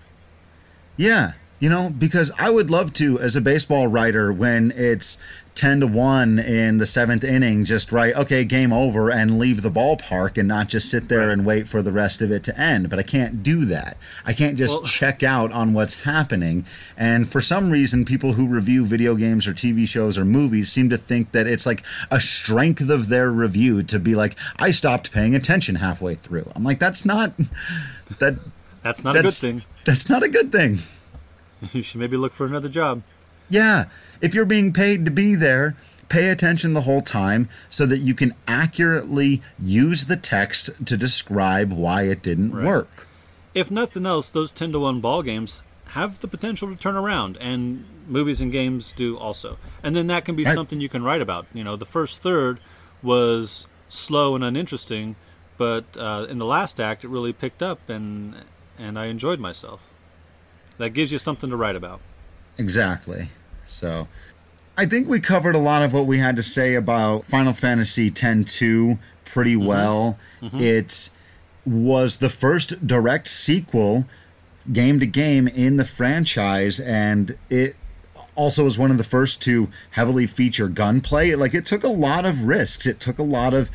[0.97, 5.19] Yeah, you know, because I would love to, as a baseball writer, when it's
[5.53, 9.69] 10 to 1 in the seventh inning, just write, okay, game over, and leave the
[9.69, 12.89] ballpark and not just sit there and wait for the rest of it to end.
[12.89, 13.97] But I can't do that.
[14.25, 16.65] I can't just well, check out on what's happening.
[16.97, 20.89] And for some reason, people who review video games or TV shows or movies seem
[20.89, 25.11] to think that it's like a strength of their review to be like, I stopped
[25.11, 26.51] paying attention halfway through.
[26.55, 27.33] I'm like, that's not.
[28.17, 28.39] that.
[28.81, 29.70] That's not that's, a good thing.
[29.85, 30.79] That's not a good thing.
[31.73, 33.03] You should maybe look for another job.
[33.47, 33.85] Yeah.
[34.19, 35.75] If you're being paid to be there,
[36.09, 41.71] pay attention the whole time so that you can accurately use the text to describe
[41.71, 42.65] why it didn't right.
[42.65, 43.07] work.
[43.53, 47.37] If nothing else, those 10 to 1 ball games have the potential to turn around,
[47.37, 49.57] and movies and games do also.
[49.83, 50.53] And then that can be right.
[50.53, 51.47] something you can write about.
[51.53, 52.59] You know, the first third
[53.03, 55.15] was slow and uninteresting,
[55.57, 58.35] but uh, in the last act, it really picked up, and
[58.81, 59.81] and I enjoyed myself
[60.77, 62.01] that gives you something to write about.
[62.57, 63.29] Exactly.
[63.67, 64.07] So,
[64.77, 68.07] I think we covered a lot of what we had to say about Final Fantasy
[68.07, 69.65] X-2 pretty mm-hmm.
[69.65, 70.19] well.
[70.41, 70.59] Mm-hmm.
[70.59, 71.09] It
[71.65, 74.05] was the first direct sequel
[74.73, 77.75] game to game in the franchise and it
[78.35, 81.35] also was one of the first to heavily feature gunplay.
[81.35, 82.85] Like it took a lot of risks.
[82.85, 83.69] It took a lot of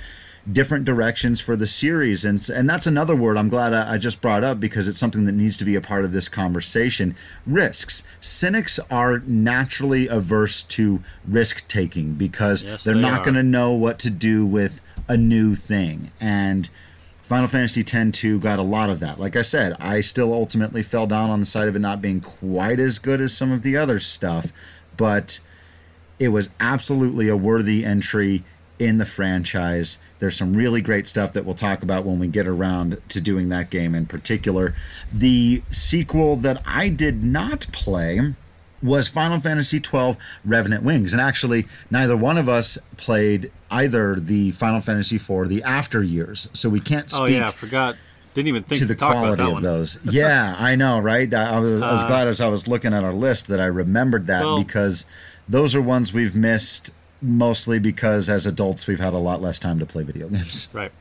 [0.51, 2.25] different directions for the series.
[2.25, 5.25] And and that's another word I'm glad I, I, just brought up because it's something
[5.25, 7.17] that needs to be a part of this conversation.
[7.47, 8.03] Risks.
[8.21, 13.73] Cynics are naturally averse to risk taking because yes, they're they not going to know
[13.73, 16.11] what to do with a new thing.
[16.21, 16.69] And
[17.23, 19.19] Final Fantasy X-2 got a lot of that.
[19.19, 22.21] Like I said, I still ultimately fell down on the side of it not being
[22.21, 24.53] quite as good as some of the other stuff,
[24.97, 25.41] but
[26.21, 28.45] it was absolutely a worthy entry
[28.79, 29.99] in the franchise.
[30.19, 33.49] There's some really great stuff that we'll talk about when we get around to doing
[33.51, 34.75] that game in particular.
[35.13, 38.35] The sequel that I did not play
[38.83, 41.13] was Final Fantasy XII Revenant Wings.
[41.13, 46.49] And actually, neither one of us played either the Final Fantasy IV, the after years.
[46.53, 47.97] So we can't speak Oh yeah, I forgot.
[48.35, 49.63] Didn't even think to to, the quality of one.
[49.63, 49.99] those.
[50.05, 51.33] yeah, I know, right?
[51.33, 52.07] I was, I was uh.
[52.07, 55.07] glad as I was looking at our list that I remembered that Well- because
[55.49, 59.79] those are ones we've missed mostly because as adults we've had a lot less time
[59.79, 60.69] to play video games.
[60.75, 60.93] Right.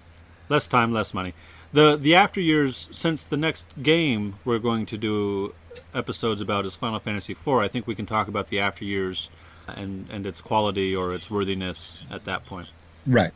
[0.47, 1.33] Less time, less money.
[1.73, 5.53] The the after years since the next game we're going to do
[5.93, 7.47] episodes about is Final Fantasy IV.
[7.47, 9.29] I think we can talk about the after years
[9.67, 12.67] and and its quality or its worthiness at that point.
[13.07, 13.31] Right.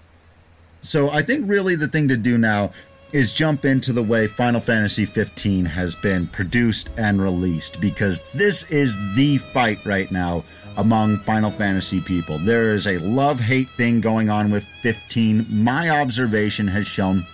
[0.82, 2.72] So I think really the thing to do now
[3.12, 8.64] is jump into the way Final Fantasy 15 has been produced and released because this
[8.70, 10.44] is the fight right now
[10.78, 12.40] among Final Fantasy people.
[12.40, 15.46] There is a love hate thing going on with 15.
[15.50, 17.26] My observation has shown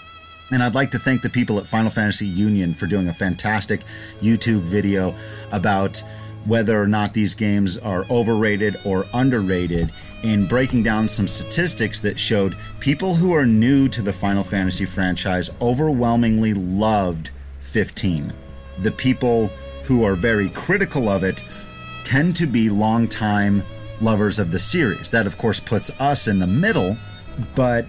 [0.52, 3.82] and I'd like to thank the people at Final Fantasy Union for doing a fantastic
[4.22, 5.16] YouTube video
[5.52, 6.04] about
[6.46, 12.20] whether or not these games are overrated or underrated in breaking down some statistics that
[12.20, 18.32] showed people who are new to the Final Fantasy franchise overwhelmingly loved 15.
[18.80, 19.48] The people
[19.84, 21.44] who are very critical of it
[22.06, 23.64] tend to be longtime
[24.00, 25.10] lovers of the series.
[25.10, 26.98] That, of course, puts us in the middle,
[27.56, 27.86] but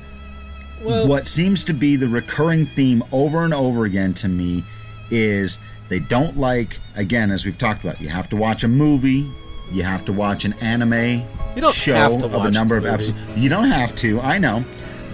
[0.83, 4.65] what seems to be the recurring theme over and over again to me
[5.11, 9.31] is they don't like again as we've talked about you have to watch a movie
[9.71, 12.85] you have to watch an anime You don't show have to of a number of
[12.85, 14.65] episodes you don't have to i know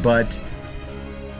[0.02, 0.40] but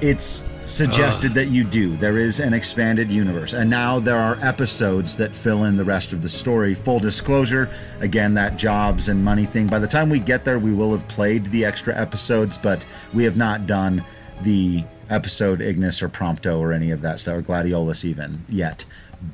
[0.01, 1.97] it's suggested that you do.
[1.97, 3.53] There is an expanded universe.
[3.53, 6.75] And now there are episodes that fill in the rest of the story.
[6.75, 7.69] Full disclosure
[8.01, 9.67] again that jobs and money thing.
[9.67, 13.25] By the time we get there we will have played the extra episodes but we
[13.25, 14.05] have not done
[14.43, 18.85] the episode ignis or prompto or any of that stuff or gladiolus even yet.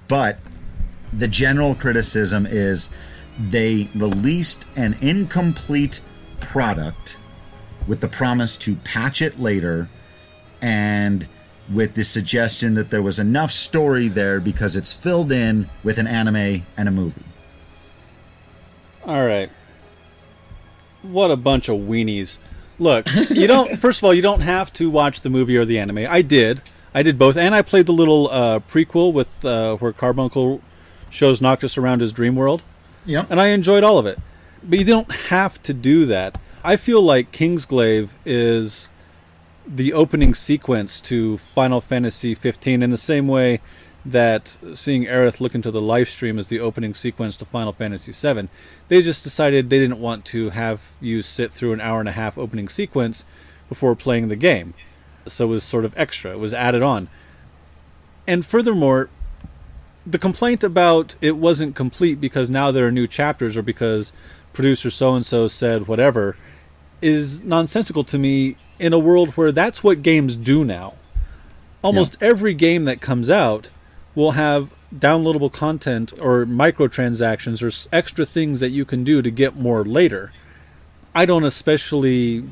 [0.08, 0.38] But
[1.12, 2.88] the general criticism is
[3.38, 6.00] they released an incomplete
[6.40, 7.18] product
[7.86, 9.88] with the promise to patch it later
[10.62, 11.26] and
[11.72, 16.06] with the suggestion that there was enough story there because it's filled in with an
[16.06, 17.22] anime and a movie.
[19.04, 19.50] All right.
[21.02, 22.38] What a bunch of weenies.
[22.78, 23.76] Look, you don't.
[23.78, 26.06] First of all, you don't have to watch the movie or the anime.
[26.08, 26.62] I did.
[26.94, 30.62] I did both, and I played the little uh, prequel with uh, where Carbuncle
[31.10, 32.62] shows Noctis around his dream world,
[33.04, 33.30] Yep.
[33.30, 34.18] and I enjoyed all of it.
[34.62, 36.38] But you don't have to do that.
[36.64, 38.90] I feel like Kingsglaive is
[39.68, 43.60] the opening sequence to Final Fantasy 15 in the same way
[44.04, 48.48] that seeing Aerith look into the Lifestream is the opening sequence to Final Fantasy 7.
[48.88, 52.12] They just decided they didn't want to have you sit through an hour and a
[52.12, 53.26] half opening sequence
[53.68, 54.72] before playing the game.
[55.26, 57.10] So it was sort of extra, it was added on.
[58.26, 59.10] And furthermore,
[60.06, 64.14] the complaint about it wasn't complete because now there are new chapters or because
[64.54, 66.36] producer so and so said whatever
[67.02, 70.94] is nonsensical to me in a world where that's what games do now.
[71.82, 73.70] Almost every game that comes out
[74.14, 79.56] will have downloadable content or microtransactions or extra things that you can do to get
[79.56, 80.32] more later.
[81.14, 82.44] I don't especially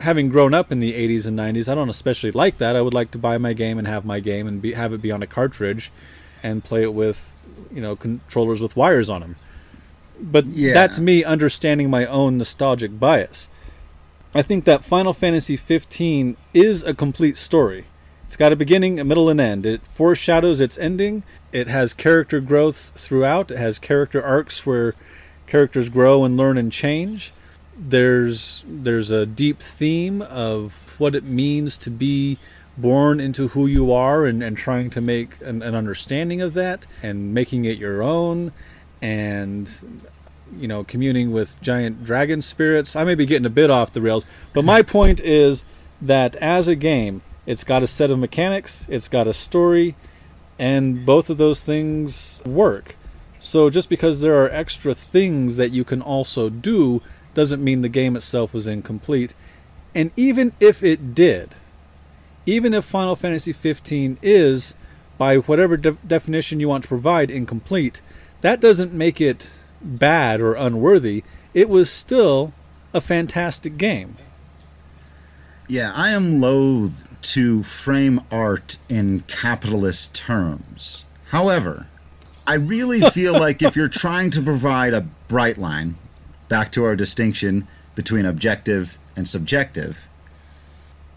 [0.00, 2.76] having grown up in the 80s and 90s, I don't especially like that.
[2.76, 5.00] I would like to buy my game and have my game and be, have it
[5.00, 5.90] be on a cartridge
[6.42, 7.38] and play it with,
[7.72, 9.36] you know, controllers with wires on them.
[10.20, 10.74] But Yeah.
[10.74, 13.48] that's me understanding my own nostalgic bias.
[14.34, 17.86] I think that Final Fantasy 15 is a complete story.
[18.24, 19.66] It's got a beginning, a middle, and end.
[19.66, 21.22] It foreshadows its ending.
[21.52, 23.50] It has character growth throughout.
[23.50, 24.94] It has character arcs where
[25.46, 27.34] characters grow and learn and change.
[27.76, 32.38] There's there's a deep theme of what it means to be
[32.78, 36.86] born into who you are and, and trying to make an, an understanding of that
[37.02, 38.52] and making it your own
[39.02, 40.08] and
[40.56, 42.96] you know, communing with giant dragon spirits.
[42.96, 45.64] I may be getting a bit off the rails, but my point is
[46.00, 49.96] that as a game, it's got a set of mechanics, it's got a story,
[50.58, 52.96] and both of those things work.
[53.40, 57.02] So just because there are extra things that you can also do
[57.34, 59.34] doesn't mean the game itself was incomplete.
[59.94, 61.54] And even if it did,
[62.46, 64.76] even if Final Fantasy 15 is,
[65.18, 68.00] by whatever de- definition you want to provide, incomplete,
[68.40, 69.52] that doesn't make it
[69.84, 71.24] bad or unworthy.
[71.54, 72.52] It was still
[72.94, 74.16] a fantastic game.
[75.68, 81.04] Yeah, I am loath to frame art in capitalist terms.
[81.28, 81.86] However,
[82.46, 85.94] I really feel like if you're trying to provide a bright line,
[86.48, 90.08] back to our distinction between objective and subjective,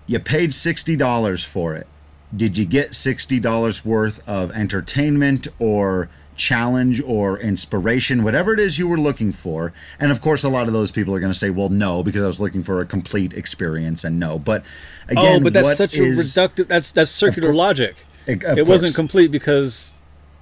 [0.08, 1.88] you paid $60 for it.
[2.36, 8.88] Did you get $60 worth of entertainment or challenge or inspiration, whatever it is you
[8.88, 9.74] were looking for.
[10.00, 12.24] And of course, a lot of those people are going to say, well, no, because
[12.24, 14.40] I was looking for a complete experience and no.
[14.40, 14.64] But
[15.10, 18.06] oh, again, oh, but that's such a reductive, that's, that's circular logic.
[18.28, 19.94] Of it wasn't complete because,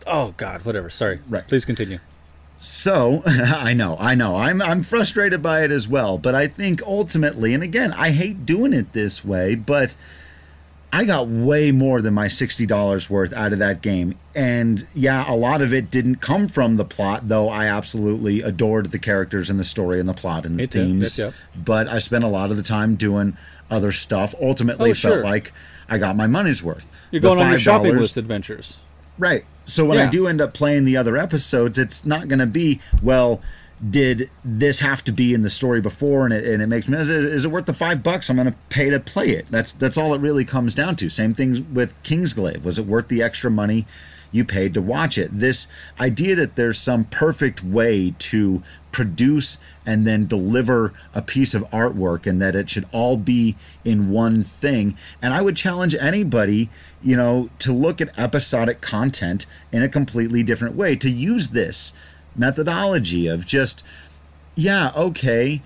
[0.07, 0.89] oh God, whatever.
[0.89, 1.19] Sorry.
[1.29, 1.47] Right.
[1.47, 1.99] Please continue.
[2.57, 6.17] So I know, I know, I'm I'm frustrated by it as well.
[6.17, 9.97] But I think ultimately, and again, I hate doing it this way, but
[10.93, 14.13] I got way more than my sixty dollars worth out of that game.
[14.35, 18.91] And yeah, a lot of it didn't come from the plot, though I absolutely adored
[18.91, 21.19] the characters and the story and the plot and the Me themes.
[21.55, 23.35] But I spent a lot of the time doing
[23.71, 24.35] other stuff.
[24.39, 25.51] Ultimately, Oh, it felt like
[25.89, 26.85] I got my money's worth.
[27.09, 28.79] You're going on your shopping list adventures.
[29.17, 29.45] Right.
[29.65, 32.81] So when I do end up playing the other episodes, it's not going to be,
[33.01, 33.41] well,
[33.89, 36.97] did this have to be in the story before and it, and it makes me
[36.97, 38.29] is it, is it worth the five bucks?
[38.29, 39.47] I'm going to pay to play it.
[39.49, 41.09] That's that's all it really comes down to.
[41.09, 42.63] Same things with kingsglaive.
[42.63, 43.85] Was it worth the extra money
[44.31, 45.37] you paid to watch it?
[45.37, 45.67] This
[45.99, 52.27] idea that there's some perfect way to produce and then deliver a piece of artwork
[52.27, 54.95] and that it should all be in one thing.
[55.21, 56.69] And i would challenge anybody
[57.01, 61.93] you know to look at episodic content in a completely different way to use this
[62.35, 63.83] methodology of just
[64.55, 65.61] yeah okay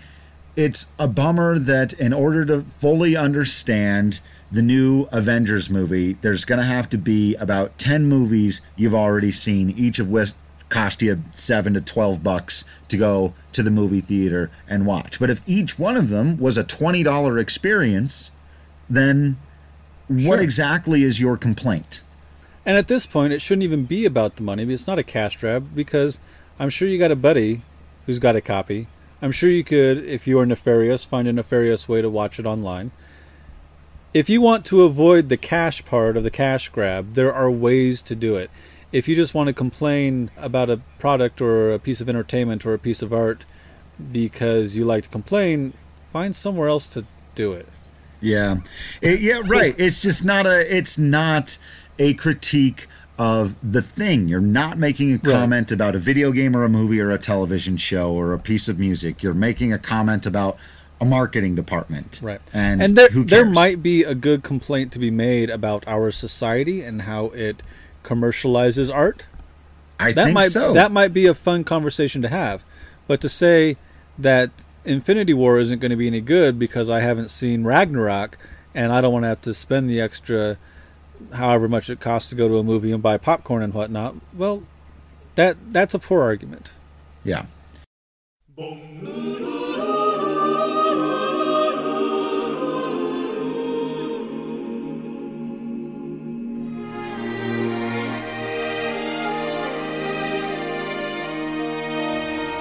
[0.56, 4.20] it's a bummer that in order to fully understand
[4.52, 9.32] the new Avengers movie, there's going to have to be about 10 movies you've already
[9.32, 10.32] seen, each of which
[10.70, 15.20] cost you 7 to 12 bucks to go to the movie theater and watch.
[15.20, 18.32] But if each one of them was a $20 experience,
[18.90, 19.38] then
[20.08, 20.42] what Sure.
[20.42, 22.02] exactly is your complaint?
[22.66, 24.64] And at this point, it shouldn't even be about the money.
[24.64, 26.20] It's not a cash grab because
[26.60, 27.62] I'm sure you got a buddy
[28.06, 28.88] who's got a copy.
[29.22, 32.46] I'm sure you could, if you are nefarious, find a nefarious way to watch it
[32.46, 32.92] online.
[34.14, 38.02] If you want to avoid the cash part of the cash grab, there are ways
[38.04, 38.50] to do it.
[38.92, 42.74] If you just want to complain about a product or a piece of entertainment or
[42.74, 43.46] a piece of art
[44.12, 45.74] because you like to complain,
[46.12, 47.06] find somewhere else to
[47.36, 47.68] do it.
[48.22, 48.58] Yeah,
[49.02, 49.76] It- yeah, right.
[49.78, 50.76] It's just not a.
[50.76, 51.58] It's not
[52.00, 52.88] a critique
[53.18, 54.28] of the thing.
[54.28, 57.78] You're not making a comment about a video game or a movie or a television
[57.78, 59.24] show or a piece of music.
[59.24, 60.58] You're making a comment about
[61.02, 62.20] a marketing department.
[62.24, 62.42] Right.
[62.54, 66.82] And, and there, there might be a good complaint to be made about our society
[66.82, 67.64] and how it
[68.04, 69.28] commercializes art.
[70.00, 70.74] I That think might so.
[70.74, 72.64] that might be a fun conversation to have.
[73.08, 73.78] But to say
[74.18, 74.52] that
[74.86, 78.38] Infinity War isn't going to be any good because I haven't seen Ragnarok
[78.76, 80.58] and I don't want to have to spend the extra
[81.34, 84.64] however much it costs to go to a movie and buy popcorn and whatnot, well
[85.36, 86.72] that that's a poor argument.
[87.24, 87.46] yeah.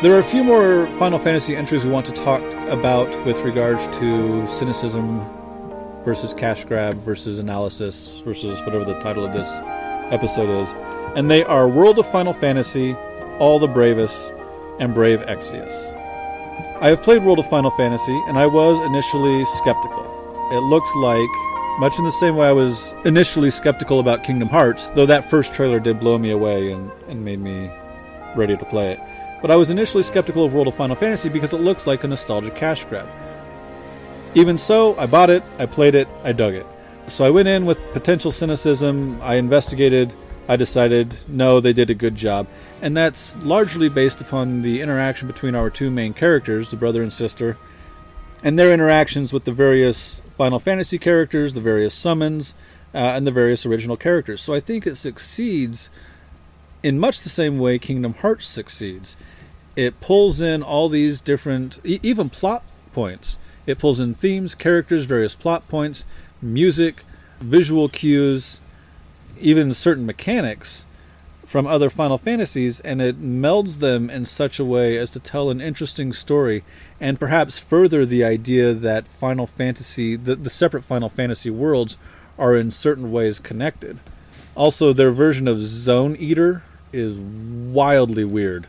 [0.03, 3.87] There are a few more Final Fantasy entries we want to talk about with regards
[3.99, 5.21] to cynicism
[6.07, 9.59] versus cash grab versus analysis versus whatever the title of this
[10.13, 10.73] episode is.
[11.17, 12.95] And they are World of Final Fantasy,
[13.41, 14.33] All the Bravest,
[14.79, 15.93] and Brave Exvius.
[16.81, 20.05] I have played World of Final Fantasy, and I was initially skeptical.
[20.53, 21.29] It looked like,
[21.81, 25.53] much in the same way I was initially skeptical about Kingdom Hearts, though that first
[25.53, 27.71] trailer did blow me away and, and made me
[28.37, 29.01] ready to play it.
[29.43, 32.09] But I was initially skeptical of World of Final Fantasy because it looks like a
[32.09, 33.09] nostalgic cash grab.
[34.37, 36.67] Even so, I bought it, I played it, I dug it.
[37.07, 40.15] So I went in with potential cynicism, I investigated,
[40.47, 42.47] I decided, no, they did a good job.
[42.83, 47.11] And that's largely based upon the interaction between our two main characters, the brother and
[47.11, 47.57] sister,
[48.43, 52.55] and their interactions with the various Final Fantasy characters, the various summons,
[52.95, 54.43] uh, and the various original characters.
[54.43, 55.89] So I think it succeeds
[56.83, 59.17] in much the same way Kingdom Hearts succeeds.
[59.77, 62.63] It pulls in all these different, e- even plot
[62.93, 63.39] points.
[63.67, 66.07] It pulls in themes, characters, various plot points,
[66.41, 67.03] music,
[67.41, 68.61] visual cues,
[69.39, 70.87] even certain mechanics
[71.45, 75.49] from other Final Fantasies, and it melds them in such a way as to tell
[75.49, 76.65] an interesting story
[77.01, 81.99] and perhaps further the idea that Final Fantasy, the, the separate Final Fantasy worlds,
[82.39, 84.01] are in certain ways connected.
[84.57, 88.67] Also, their version of Zone Eater is wildly weird.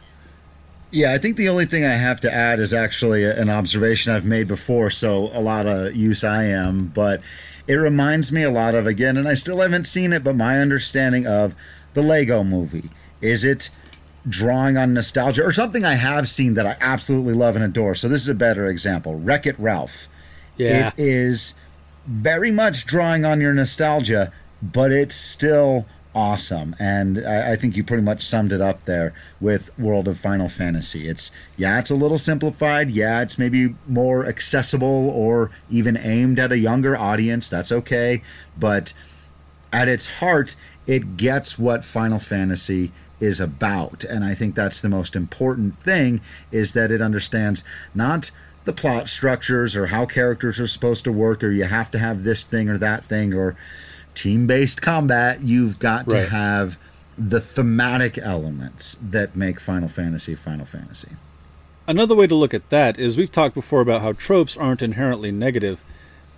[0.90, 4.26] Yeah, I think the only thing I have to add is actually an observation I've
[4.26, 7.22] made before, so a lot of use I am, but
[7.68, 10.60] it reminds me a lot of, again, and I still haven't seen it, but my
[10.60, 11.54] understanding of
[11.94, 12.90] the Lego movie.
[13.22, 13.70] Is it
[14.30, 17.96] drawing on nostalgia or something I have seen that I absolutely love and adore?
[17.96, 20.08] So this is a better example Wreck It Ralph.
[20.56, 20.90] Yeah.
[20.90, 21.54] It is
[22.06, 24.32] very much drawing on your nostalgia,
[24.62, 25.86] but it's still
[26.18, 26.76] awesome.
[26.80, 30.50] And I, I, think you pretty much summed it up there with World of Final
[30.50, 31.08] Fantasy.
[31.08, 32.90] It's, yeah, it's a little simplified.
[32.90, 37.50] Yeah, it's maybe more accessible or even aimed at a younger audience.
[37.50, 38.24] That's okay.
[38.58, 38.94] But
[39.72, 40.56] at its heart,
[40.88, 44.04] it gets what Final Fantasy is about.
[44.04, 46.20] And I think that's the most important thing
[46.52, 47.64] is that it understands
[47.94, 48.32] not
[48.66, 52.24] the plot structures or how characters are supposed to work or you have to have
[52.24, 53.56] this thing or that thing or
[54.18, 56.24] team-based combat you've got right.
[56.24, 56.78] to have
[57.18, 61.12] the thematic elements that make final fantasy final fantasy.
[61.88, 65.32] Another way to look at that is we've talked before about how tropes aren't inherently
[65.32, 65.84] negative.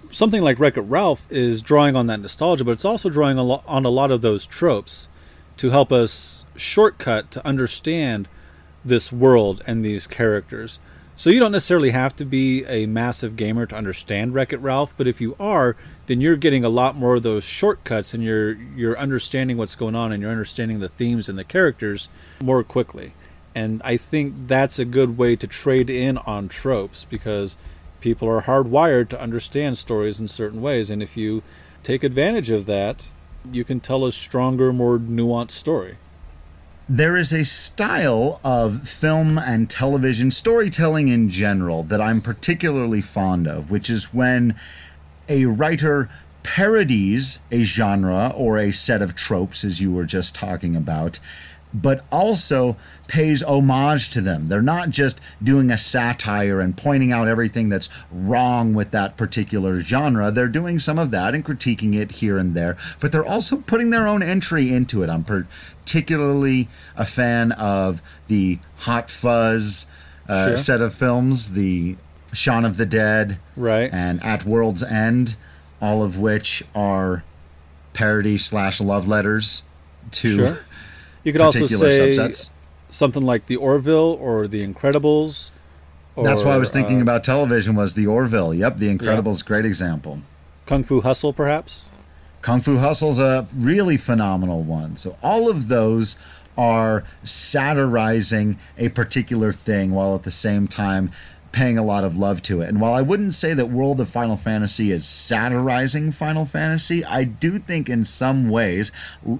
[0.09, 3.85] Something like wreck it ralph is drawing on that nostalgia but it's also drawing on
[3.85, 5.07] a lot of those tropes
[5.55, 8.27] to help us shortcut to understand
[8.83, 10.79] this world and these characters
[11.19, 14.93] so you don't necessarily have to be a massive gamer to understand Wreck It Ralph,
[14.95, 15.75] but if you are,
[16.07, 19.95] then you're getting a lot more of those shortcuts and you're you're understanding what's going
[19.95, 22.07] on and you're understanding the themes and the characters
[22.39, 23.11] more quickly.
[23.53, 27.57] And I think that's a good way to trade in on tropes because
[27.99, 31.43] people are hardwired to understand stories in certain ways and if you
[31.83, 33.11] take advantage of that,
[33.51, 35.97] you can tell a stronger, more nuanced story
[36.89, 43.47] there is a style of film and television storytelling in general that I'm particularly fond
[43.47, 44.55] of, which is when
[45.29, 46.09] a writer
[46.41, 51.19] parodies a genre or a set of tropes, as you were just talking about,
[51.73, 52.75] but also
[53.07, 54.47] pays homage to them.
[54.47, 59.81] They're not just doing a satire and pointing out everything that's wrong with that particular
[59.81, 60.31] genre.
[60.31, 63.91] They're doing some of that and critiquing it here and there, but they're also putting
[63.91, 65.09] their own entry into it.
[65.09, 69.85] I'm particularly a fan of the Hot Fuzz
[70.27, 70.57] uh, sure.
[70.57, 71.97] set of films, the
[72.33, 75.35] Shaun of the Dead, right, and At World's End,
[75.81, 77.23] all of which are
[77.93, 79.63] parody slash love letters
[80.11, 80.35] to.
[80.35, 80.59] Sure
[81.23, 82.49] you could also say subsets.
[82.89, 85.51] something like the Orville or the Incredibles.
[86.15, 88.53] Or, That's why I was thinking uh, about television was the Orville.
[88.53, 89.47] Yep, the Incredibles, yeah.
[89.47, 90.21] great example.
[90.65, 91.85] Kung Fu Hustle, perhaps.
[92.41, 94.97] Kung Fu Hustle's a really phenomenal one.
[94.97, 96.17] So all of those
[96.57, 101.11] are satirizing a particular thing while at the same time
[101.51, 102.69] paying a lot of love to it.
[102.69, 107.23] And while I wouldn't say that World of Final Fantasy is satirizing Final Fantasy, I
[107.23, 108.91] do think in some ways,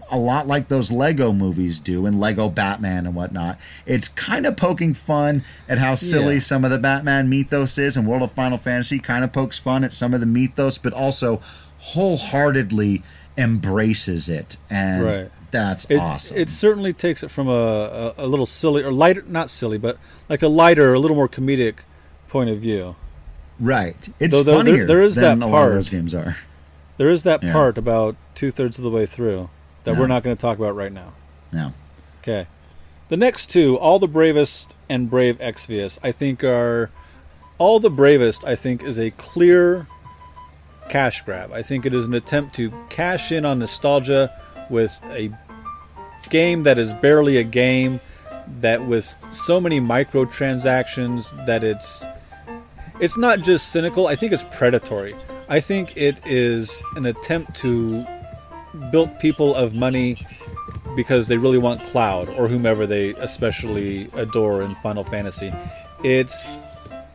[0.09, 4.57] a lot like those Lego movies do and Lego Batman and whatnot, it's kind of
[4.57, 6.39] poking fun at how silly yeah.
[6.39, 9.83] some of the Batman mythos is, and World of Final Fantasy kind of pokes fun
[9.83, 11.41] at some of the mythos, but also
[11.79, 13.03] wholeheartedly
[13.37, 14.57] embraces it.
[14.69, 15.31] And right.
[15.51, 16.37] That's it, awesome.
[16.37, 19.97] It certainly takes it from a, a, a, little silly or lighter, not silly, but
[20.27, 21.79] like a lighter, a little more comedic
[22.29, 22.95] point of view.
[23.59, 24.09] Right.
[24.19, 26.37] It's Though funnier there, there is that part, a lot of those games are.
[26.97, 27.53] There is that yeah.
[27.53, 29.49] part about two thirds of the way through
[29.83, 31.13] that we're not going to talk about right now.
[31.51, 31.73] No.
[32.21, 32.47] Okay.
[33.07, 36.91] The next two, All the Bravest and Brave Exvius, I think are
[37.57, 39.87] All the Bravest, I think, is a clear
[40.89, 41.51] cash grab.
[41.51, 45.31] I think it is an attempt to cash in on nostalgia with a
[46.29, 47.99] game that is barely a game
[48.59, 52.05] that with so many microtransactions that it's
[52.99, 55.15] it's not just cynical i think it's predatory
[55.47, 58.05] i think it is an attempt to
[58.91, 60.25] build people of money
[60.95, 65.53] because they really want cloud or whomever they especially adore in final fantasy
[66.03, 66.61] it's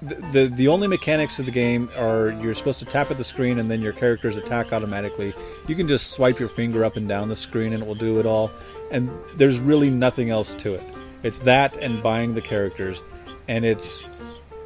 [0.05, 3.25] the, the, the only mechanics of the game are you're supposed to tap at the
[3.25, 5.33] screen and then your characters attack automatically.
[5.67, 8.21] You can just swipe your finger up and down the screen and it will do
[8.21, 8.51] it all.
[8.91, 10.83] And there's really nothing else to it.
[11.23, 13.03] It's that and buying the characters,
[13.49, 14.07] and it's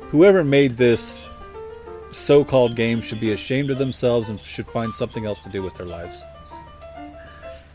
[0.09, 1.29] whoever made this
[2.11, 5.75] so-called game should be ashamed of themselves and should find something else to do with
[5.75, 6.25] their lives.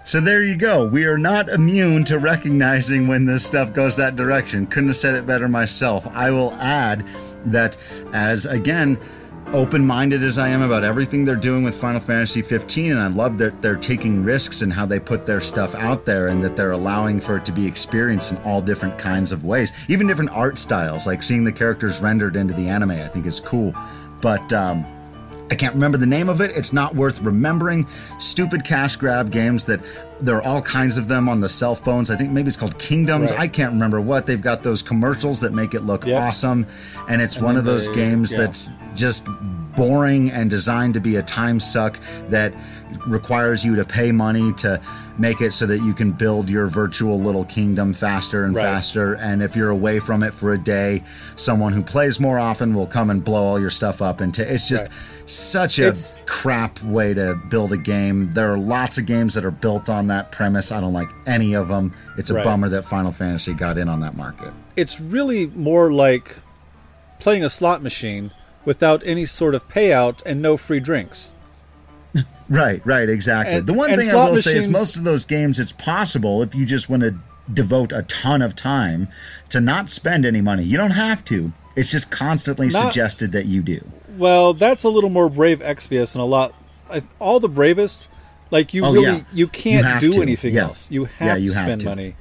[0.06, 0.86] So there you go.
[0.86, 4.68] We are not immune to recognizing when this stuff goes that direction.
[4.68, 6.06] Couldn't have said it better myself.
[6.08, 7.06] I will add
[7.46, 7.78] that
[8.12, 9.00] as again
[9.48, 13.08] open minded as I am about everything they're doing with Final Fantasy 15, and I
[13.08, 16.56] love that they're taking risks and how they put their stuff out there and that
[16.56, 20.32] they're allowing for it to be experienced in all different kinds of ways, even different
[20.32, 23.76] art styles, like seeing the characters rendered into the anime, I think is cool.
[24.22, 24.86] But, um,
[25.54, 26.50] I can't remember the name of it.
[26.50, 27.86] It's not worth remembering.
[28.18, 29.82] Stupid cash grab games that
[30.20, 32.10] there are all kinds of them on the cell phones.
[32.10, 33.30] I think maybe it's called Kingdoms.
[33.30, 33.42] Right.
[33.42, 34.26] I can't remember what.
[34.26, 36.20] They've got those commercials that make it look yep.
[36.20, 36.66] awesome.
[37.08, 38.40] And it's and one of those they, games yeah.
[38.40, 39.28] that's just
[39.76, 42.00] boring and designed to be a time suck
[42.30, 42.52] that
[43.06, 44.82] requires you to pay money to
[45.18, 48.64] make it so that you can build your virtual little kingdom faster and Right.
[48.64, 49.14] faster.
[49.16, 51.04] And if you're away from it for a day,
[51.36, 54.22] someone who plays more often will come and blow all your stuff up.
[54.22, 54.92] And ta- it's just Right.
[55.26, 58.32] Such a It's- crap way to build a game.
[58.34, 60.72] There are lots of games that are built on that premise.
[60.72, 61.94] I don't like any of them.
[62.18, 62.44] It's a Right.
[62.44, 64.52] bummer that Final Fantasy got in on that market.
[64.76, 66.38] It's really more like
[67.20, 68.32] playing a slot machine
[68.66, 71.32] without any sort of payout and no free drinks.
[72.50, 73.56] Right, right, exactly.
[73.56, 76.54] And- the one thing I will say is most of those games, it's possible if
[76.54, 77.16] you just want to
[77.52, 79.08] devote a ton of time
[79.50, 80.64] to not spend any money.
[80.64, 81.54] You don't have to.
[81.76, 83.84] It's just constantly Not- suggested that you do.
[84.18, 86.54] Well, that's a little more brave Exvius and a lot.
[87.20, 88.08] All the bravest,
[88.52, 89.16] like you Oh, really, yeah.
[89.16, 90.22] you You can't have do to.
[90.22, 90.64] anything Yeah.
[90.64, 90.92] else.
[90.92, 91.88] You Yeah, have you to have spend to.
[91.88, 92.16] money.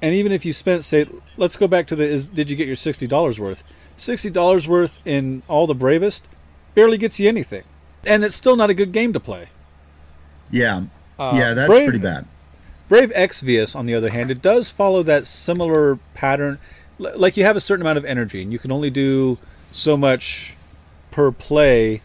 [0.00, 1.06] And even if you spent, say,
[1.36, 3.62] let's go back to the is did you get your sixty dollars worth?
[3.96, 6.26] Sixty dollars worth in all the bravest
[6.74, 7.62] barely gets you anything,
[8.04, 9.48] and it's still not a good game to play.
[10.50, 10.82] Yeah,
[11.20, 12.24] yeah, that's Uh, Brave- pretty bad.
[12.88, 16.58] Brave Exvius, on the other hand, it does follow that similar pattern.
[17.00, 19.38] L- Like you have a certain amount of energy, and you can only do
[19.70, 20.54] so much
[21.12, 22.02] per play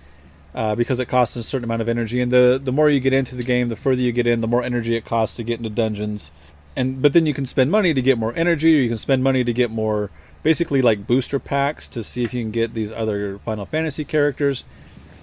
[0.53, 2.21] uh, because it costs a certain amount of energy.
[2.21, 4.47] And the the more you get into the game, the further you get in, the
[4.47, 6.31] more energy it costs to get into dungeons.
[6.75, 9.23] And but then you can spend money to get more energy, or you can spend
[9.23, 10.11] money to get more,
[10.43, 14.63] basically like booster packs to see if you can get these other Final Fantasy characters.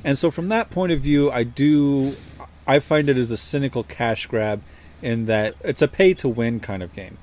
[0.03, 2.17] And so from that point of view, I do
[2.67, 4.63] I find it as a cynical cash grab
[5.03, 7.19] in that it's a pay to win kind of game.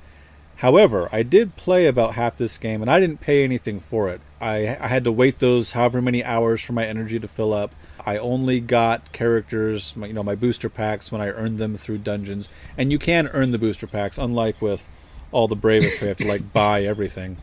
[0.62, 4.20] However, I did play about half this game and I didn't pay anything for it.
[4.40, 7.74] I, I had to wait those however many hours for my energy to fill up.
[8.06, 12.48] I only got characters, you know, my booster packs when I earned them through dungeons.
[12.78, 14.88] And you can earn the booster packs, unlike with
[15.32, 17.38] all the bravest, where you have to like buy everything.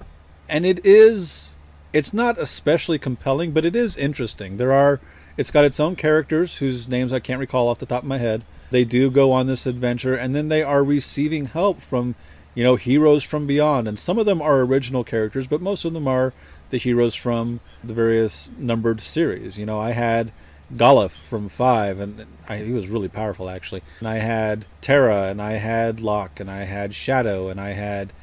[0.47, 1.57] And it is,
[1.91, 4.55] it's not especially compelling, but it is interesting.
[4.55, 5.01] There are,
[5.35, 8.17] it's got its own characters whose names I can't recall off the top of my
[8.17, 8.45] head.
[8.71, 12.15] They do go on this adventure, and then they are receiving help from
[12.55, 13.87] you know, heroes from beyond.
[13.87, 16.33] And some of them are original characters, but most of them are
[16.69, 19.57] the heroes from the various numbered series.
[19.57, 20.31] You know, I had
[20.75, 23.81] Galuf from five, and I, he was really powerful actually.
[23.99, 28.13] And I had Terra, and I had Locke, and I had Shadow, and I had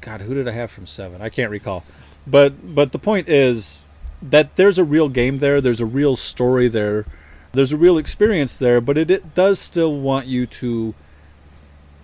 [0.00, 1.22] God, who did I have from seven?
[1.22, 1.84] I can't recall.
[2.26, 3.86] But but the point is
[4.20, 5.60] that there's a real game there.
[5.60, 7.06] There's a real story there.
[7.52, 8.80] There's a real experience there.
[8.80, 10.94] But it, it does still want you to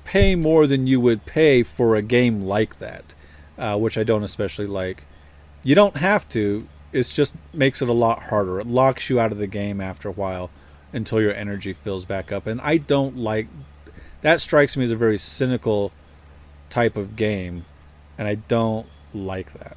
[0.08, 3.14] pay more than you would pay for a game like that,
[3.58, 5.04] uh, which I don't especially like.
[5.62, 6.66] You don't have to.
[6.92, 8.58] It just makes it a lot harder.
[8.58, 10.48] It locks you out of the game after a while
[10.94, 12.46] until your energy fills back up.
[12.46, 13.48] And I don't like
[14.22, 14.40] that.
[14.40, 15.92] Strikes me as a very cynical
[16.70, 17.66] type of game,
[18.16, 19.76] and I don't like that.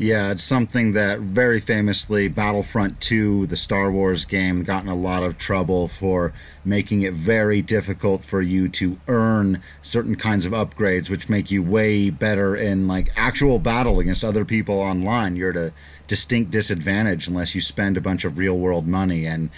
[0.00, 4.94] Yeah, it's something that very famously Battlefront 2, the Star Wars game, got in a
[4.94, 6.32] lot of trouble for
[6.64, 11.62] making it very difficult for you to earn certain kinds of upgrades, which make you
[11.62, 15.36] way better in like actual battle against other people online.
[15.36, 15.74] You're at a
[16.06, 19.50] distinct disadvantage unless you spend a bunch of real world money and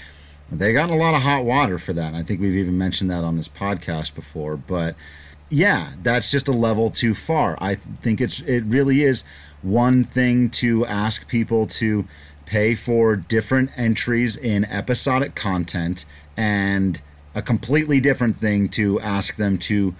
[0.50, 2.08] they got a lot of hot water for that.
[2.08, 4.96] And I think we've even mentioned that on this podcast before, but
[5.50, 7.56] yeah, that's just a level too far.
[7.60, 9.22] I think it's it really is
[9.62, 12.04] one thing to ask people to
[12.46, 16.04] pay for different entries in episodic content
[16.36, 17.00] and
[17.34, 19.94] a completely different thing to ask them to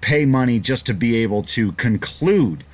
[0.00, 2.64] pay money just to be able to conclude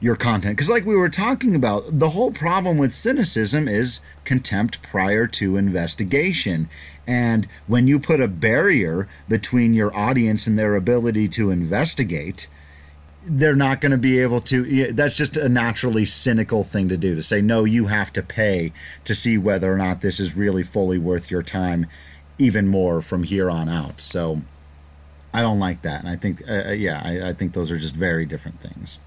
[0.00, 0.56] your content.
[0.56, 5.56] Because like we were talking about the whole problem with cynicism is contempt prior to
[5.56, 6.68] investigation.
[7.06, 12.48] And when you put a barrier between your audience and their ability to investigate
[13.24, 17.14] they're not going to be able to that's just a naturally cynical thing to do
[17.14, 18.72] to say no you have to pay
[19.04, 21.86] to see whether or not this is really fully worth your time
[22.38, 24.00] even more from here on out.
[24.00, 24.42] So
[25.32, 27.78] i don't like that and i think uh, uh, yeah I, I think those are
[27.78, 28.98] just very different things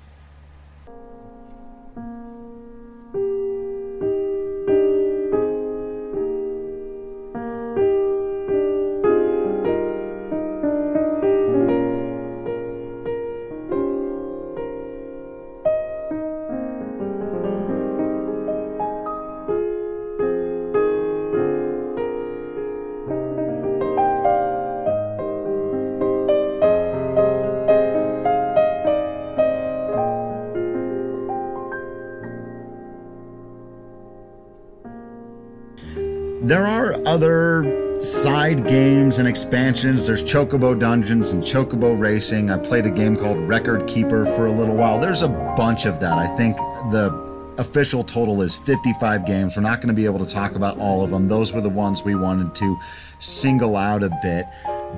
[39.55, 40.05] expansions.
[40.05, 42.51] There's Chocobo Dungeons and Chocobo Racing.
[42.51, 44.99] I played a game called Record Keeper for a little while.
[44.99, 46.17] There's a bunch of that.
[46.17, 46.57] I think
[46.91, 47.09] the
[47.57, 49.55] official total is 55 games.
[49.55, 51.29] We're not going to be able to talk about all of them.
[51.29, 52.77] Those were the ones we wanted to
[53.19, 54.45] single out a bit.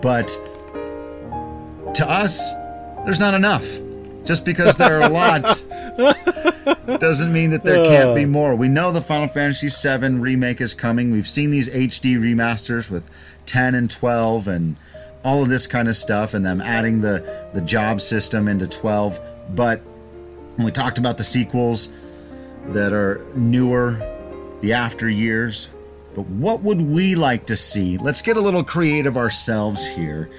[0.02, 0.30] But
[1.94, 2.52] to us,
[3.06, 3.64] there's not enough.
[4.26, 5.44] Just because there are a lot
[7.00, 8.28] doesn't mean that there can't be uh.
[8.28, 8.56] more.
[8.56, 11.12] We know the Final Fantasy VII remake is coming.
[11.12, 13.08] We've seen these HD remasters with
[13.48, 14.78] 10 and 12 and
[15.24, 19.20] all of this kind of stuff, and them adding the, the job system into 12.
[19.56, 19.80] But
[20.56, 21.90] when we talked about the sequels
[22.68, 24.02] that are newer,
[24.62, 25.70] the after years,
[26.16, 27.98] but what would we like to see?
[27.98, 30.30] Let's get a little creative ourselves here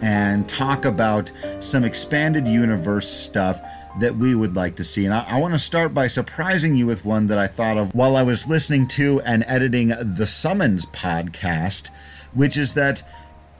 [0.00, 3.60] and talk about some expanded universe stuff
[4.00, 5.04] that we would like to see.
[5.04, 7.94] And I, I want to start by surprising you with one that I thought of
[7.94, 11.90] while I was listening to and editing the Summons podcast,
[12.38, 13.02] which is that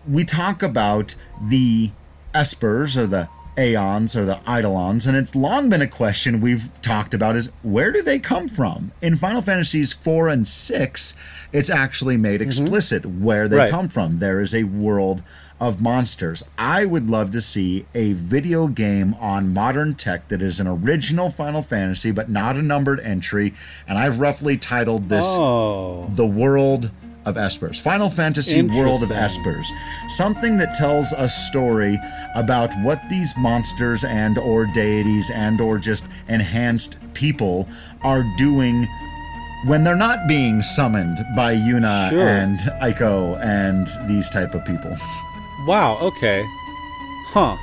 [0.09, 1.91] we talk about the
[2.33, 7.13] espers or the aeons or the eidolons and it's long been a question we've talked
[7.13, 8.93] about is where do they come from?
[9.03, 11.15] In final fantasies 4 and 6
[11.53, 12.49] it's actually made mm-hmm.
[12.49, 13.71] explicit where they Right.
[13.71, 14.21] come from.
[14.21, 15.25] There is a world
[15.59, 16.45] of monsters.
[16.57, 21.31] I would love to see a video game on modern tech that is an original
[21.31, 23.55] final fantasy but not a numbered entry
[23.89, 26.93] and i've roughly titled this Oh, the world
[27.29, 29.67] of espers final fantasy world of espers
[30.09, 31.99] something that tells a story
[32.35, 37.69] about what these monsters and or deities and or just enhanced people
[38.03, 38.87] are doing
[39.67, 42.21] when they're not being summoned by Yuna Sure.
[42.29, 44.97] and Eiko and these type of people.
[45.67, 45.99] wow.
[46.01, 46.45] Okay.
[47.31, 47.57] Huh.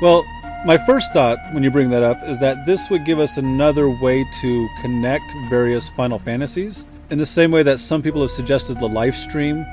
[0.00, 0.24] Well,
[0.64, 3.90] my first thought when you bring that up is that this would give us another
[3.90, 6.86] way to connect various Final Fantasies.
[7.10, 9.66] In the same way that some people have suggested the Lifestream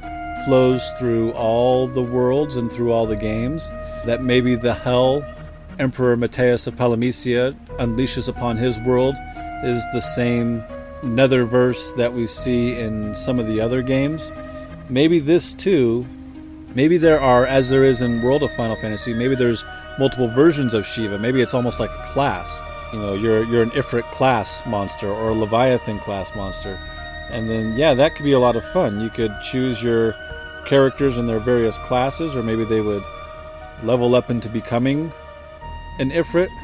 [0.46, 3.70] flows through all the worlds and through all the games,
[4.06, 5.24] that maybe the Hell
[5.80, 9.16] Emperor Mateus of Palamecia unleashes upon his world
[9.64, 10.62] is the same
[11.02, 14.34] netherverse that we see in some of the other games.
[14.90, 16.06] Maybe this too
[16.76, 19.64] maybe there are as there is in world of final fantasy maybe there's
[19.98, 21.18] multiple versions of shiva.
[21.18, 22.62] Maybe it's almost like a class.
[22.92, 26.78] You know you're you're an ifrit class monster or a leviathan class monster
[27.32, 29.00] and then yeah that could be a lot of fun.
[29.02, 30.16] You could choose your
[30.66, 33.04] characters in their various classes or maybe they would
[33.84, 35.12] level up into becoming
[36.00, 36.50] an ifrit.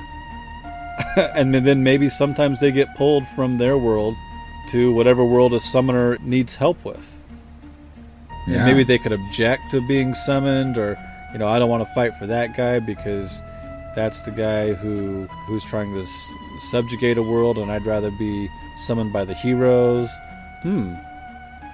[1.36, 4.16] And then maybe sometimes they get pulled from their world
[4.70, 7.22] to whatever world a summoner needs help with.
[8.48, 10.98] And maybe they could object to being summoned or
[11.34, 13.42] you know i don't want to fight for that guy because
[13.96, 18.48] that's the guy who who's trying to s- subjugate a world and i'd rather be
[18.78, 20.10] summoned by the heroes
[20.66, 20.96] hmm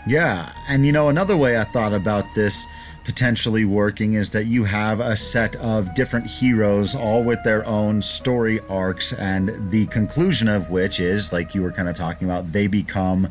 [0.05, 2.65] Yeah, and you know, another way I thought about this
[3.05, 8.01] potentially working is that you have a set of different heroes, all with their own
[8.01, 12.51] story arcs, and the conclusion of which is, like you were kind of talking about,
[12.51, 13.29] they become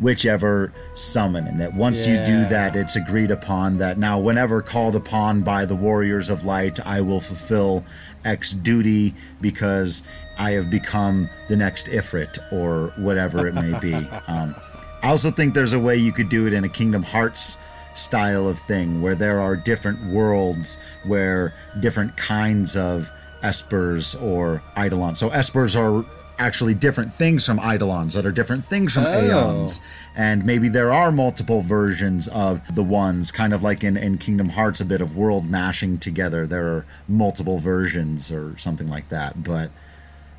[0.00, 4.96] whichever summon, and that once you do that, it's agreed upon that now, whenever called
[4.96, 7.84] upon by the Warriors of Light, I will fulfill
[8.24, 10.02] X duty because
[10.38, 13.92] I have become the next Ifrit or whatever it may be.
[14.26, 14.56] Um,
[15.02, 17.58] I also think there's a way you could do it in a Kingdom Hearts
[17.94, 23.10] style of thing where there are different worlds where different kinds of
[23.42, 25.18] espers or eidolons.
[25.18, 26.06] So espers are
[26.38, 29.20] actually different things from eidolons that are different things from Oh.
[29.20, 29.80] aeons.
[30.16, 34.50] And maybe there are multiple versions of the ones, kind of like in, in Kingdom
[34.50, 36.46] Hearts, a bit of world mashing together.
[36.46, 39.42] There are multiple versions or something like that.
[39.44, 39.70] But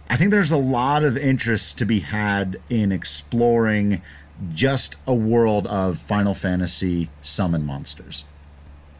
[0.09, 4.01] I think there's a lot of interest to be had in exploring
[4.53, 8.25] just a world of Final Fantasy summon monsters.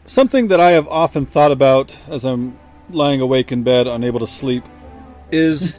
[0.05, 2.57] Something that I have often thought about as I'm
[2.89, 4.63] lying awake in bed, unable to sleep,
[5.31, 5.73] is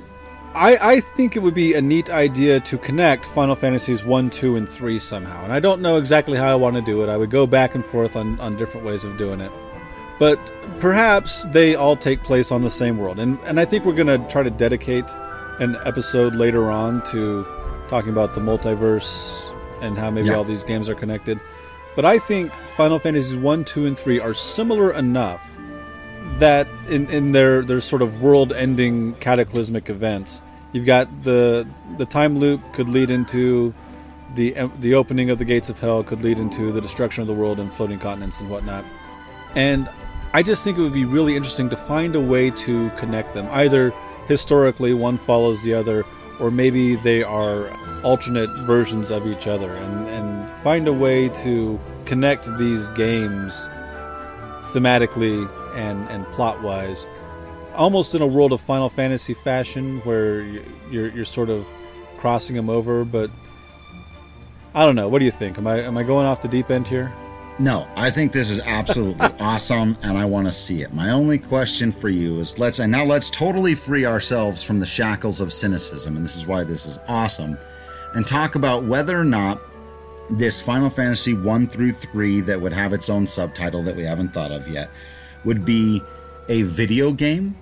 [0.54, 4.56] I, I think it would be a neat idea to connect Final Fantasies 1, 2,
[4.56, 5.42] and 3 somehow.
[5.44, 7.08] And I don't know exactly how I want to do it.
[7.08, 9.50] I would go back and forth on, on different ways of doing it.
[10.18, 10.38] But
[10.78, 13.18] perhaps they all take place on the same world.
[13.18, 15.10] And, and I think we're going to try to dedicate
[15.58, 17.44] an episode later on to
[17.94, 20.34] talking about the multiverse and how maybe Yeah.
[20.34, 21.38] all these games are connected.
[21.94, 25.48] But I think Final Fantasies 1, 2, and 3 are similar enough
[26.40, 30.42] that in, in their, their sort of world ending cataclysmic events,
[30.72, 33.72] you've got the the time loop could lead into
[34.34, 37.32] the the opening of the gates of hell could lead into the destruction of the
[37.42, 38.84] world and floating continents and whatnot.
[39.54, 39.88] And
[40.32, 43.46] I just think it would be really interesting to find a way to connect them.
[43.52, 43.92] Either
[44.26, 46.02] historically one follows the other,
[46.40, 47.68] or maybe they are
[48.04, 53.68] alternate versions of each other, and, and find a way to connect these games
[54.72, 57.08] thematically and, and plot wise.
[57.74, 60.42] Almost in a world of Final Fantasy fashion, where
[60.90, 61.66] you're, you're sort of
[62.18, 63.30] crossing them over, but
[64.74, 65.08] I don't know.
[65.08, 65.58] What do you think?
[65.58, 67.12] Am I am I going off the deep end here?
[67.60, 70.92] No, I think this is absolutely awesome and I want to see it.
[70.92, 74.86] My only question for you is let's and now let's totally free ourselves from the
[74.86, 77.56] shackles of cynicism and this is why this is awesome
[78.14, 79.60] and talk about whether or not
[80.30, 84.32] this Final Fantasy 1 through 3 that would have its own subtitle that we haven't
[84.32, 84.90] thought of yet
[85.44, 86.02] would be
[86.48, 87.54] a video game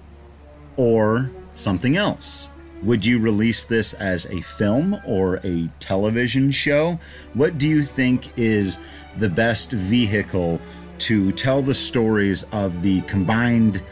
[0.77, 2.49] or something else.
[2.83, 6.99] Would you release this as a film or a television show?
[7.35, 8.79] What do you think is
[9.19, 10.61] the best vehicle
[11.01, 13.83] to tell the stories of the combined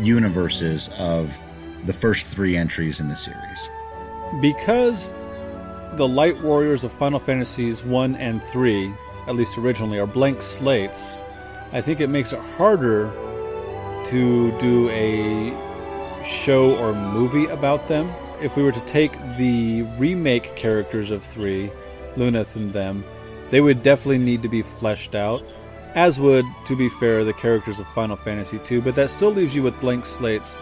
[0.00, 1.36] universes of
[1.86, 3.68] the first three entries in the series?
[4.40, 5.14] Because
[5.96, 8.94] the Light Warriors of Final Fantasies 1 and 3,
[9.26, 11.18] at least originally, are blank slates,
[11.72, 13.12] I think it makes it harder
[14.06, 15.54] to do a
[16.24, 18.10] show or movie about them
[18.40, 21.70] if we were to take the remake characters of three,
[22.16, 23.04] Luneth and them,
[23.50, 25.42] they would definitely need to be fleshed out,
[25.94, 29.54] as would, to be fair, the characters of Final Fantasy 2, but that still leaves
[29.54, 30.56] you with blank slates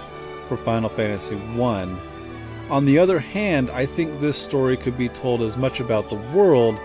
[0.49, 1.99] for Final Fantasy I.
[2.71, 6.17] On the other hand, I think this story could be told as much about the
[6.17, 6.79] world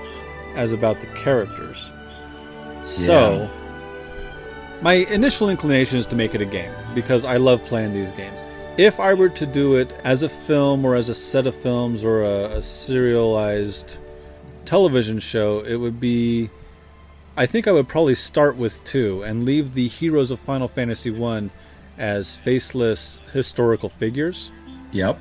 [0.55, 1.91] as about the characters.
[2.86, 3.47] So, Yeah.
[4.81, 8.43] my initial inclination is to make it a game because I love playing these games.
[8.77, 12.03] If I were to do it as a film or as a set of films
[12.03, 13.97] or a, a serialized
[14.65, 16.49] television show, it would be.
[17.36, 21.09] I think I would probably start with two and leave the heroes of Final Fantasy
[21.11, 21.49] One
[21.97, 24.51] as faceless historical figures.
[24.91, 25.19] Yep.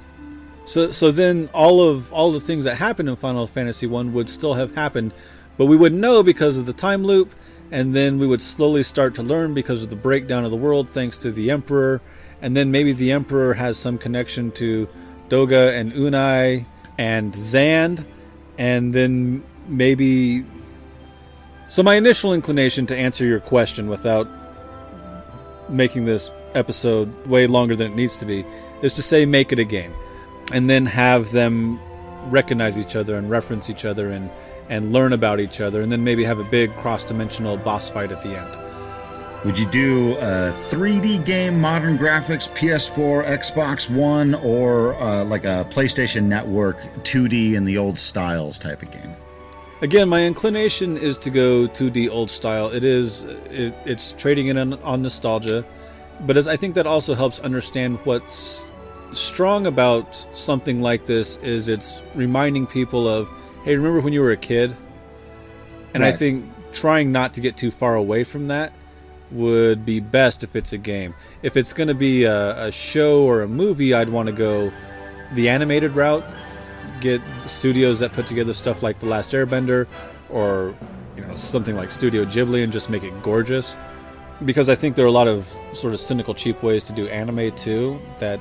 [0.65, 4.29] So so then all of all the things that happened in Final Fantasy 1 would
[4.29, 5.13] still have happened,
[5.57, 7.33] but we wouldn't know because of the time loop
[7.73, 10.91] and then we would slowly start to learn because of the breakdown of the world
[10.91, 12.01] thanks to the emperor
[12.43, 14.89] and then maybe the emperor has some connection to
[15.29, 16.67] Doga and Unei
[16.99, 18.05] and Xande
[18.59, 20.45] and then maybe
[21.69, 24.29] so my initial inclination to answer your question without
[25.71, 28.45] making this episode way longer than it needs to be
[28.83, 29.95] is to say make it a game
[30.53, 31.81] and then have them
[32.27, 34.31] recognize each other and reference each other and
[34.69, 38.23] and learn about each other and then maybe have a big cross-dimensional boss fight at
[38.23, 45.25] the end Would you do a 3D game, modern graphics, PS4, Xbox One, or uh,
[45.25, 49.17] like a PlayStation Network 2D in the old styles type of game?
[49.83, 54.57] again my inclination is to go 2d old style it is it, it's trading in
[54.57, 55.65] on, on nostalgia
[56.21, 58.72] but as i think that also helps understand what's
[59.13, 63.29] strong about something like this is it's reminding people of
[63.65, 64.77] hey remember when you were a kid?
[65.95, 68.73] And i think trying not to get too far away from that
[69.31, 71.15] would be best if it's a game.
[71.43, 74.73] If it's going to be a, a show or a movie i'd want to go
[75.35, 76.25] the animated route
[77.03, 79.87] get studios that put together stuff like The Last Airbender
[80.31, 80.75] or
[81.17, 83.77] you know something like Studio Ghibli and just make it gorgeous.
[84.45, 87.07] Because I think there are a lot of sort of cynical, cheap ways to do
[87.09, 88.41] anime too that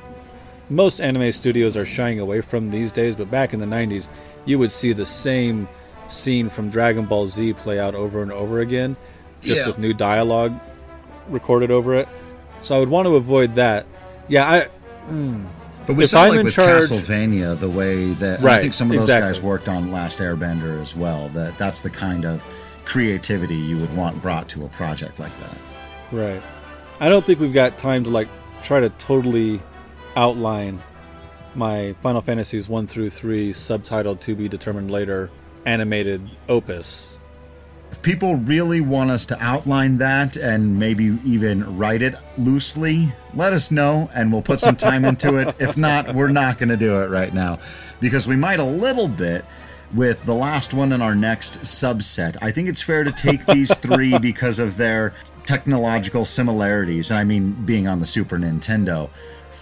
[0.72, 3.16] most anime studios are shying away from these days.
[3.16, 4.08] But back in the '90s,
[4.44, 5.68] you would see the same
[6.08, 8.96] scene from Dragon Ball Z play out over and over again,
[9.40, 9.66] just Yeah.
[9.66, 10.58] with new dialogue
[11.28, 12.08] recorded over it.
[12.60, 13.86] So I would want to avoid that.
[14.28, 14.60] Yeah, I
[15.06, 15.44] hmm.
[15.86, 18.60] But we If saw I'm like in with charge- Castlevania the way that and I
[18.60, 19.28] think some of those exactly.
[19.30, 21.28] guys worked on Last Airbender as well.
[21.30, 22.44] That that's the kind of
[22.84, 25.56] creativity you would want brought to a project like that.
[26.12, 26.42] Right.
[27.00, 28.28] I don't think we've got time to like
[28.62, 29.60] try to totally
[30.16, 30.82] outline
[31.54, 35.30] my Final Fantasies 1 through 3 subtitled to be determined later
[35.66, 37.18] animated opus.
[37.90, 43.52] If people really want us to outline that and maybe even write it loosely, let
[43.52, 45.54] us know and we'll put some time into it.
[45.60, 47.58] If not, we're not going to do it right now
[48.00, 49.44] because we might a little bit
[49.94, 52.36] with the last one in our next subset.
[52.40, 55.12] I think it's fair to take these three because of their
[55.44, 59.10] technological similarities, and I mean being on the Super Nintendo.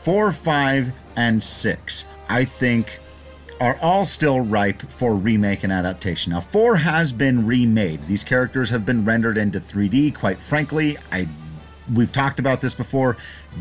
[0.03, 3.01] Four, five, and six, I think
[3.61, 6.33] are all still ripe for remake and adaptation.
[6.33, 8.07] Now, 4 has been remade.
[8.07, 10.15] These characters have been rendered into 3D.
[10.15, 11.29] Quite frankly, I
[11.95, 13.17] we've talked about this before,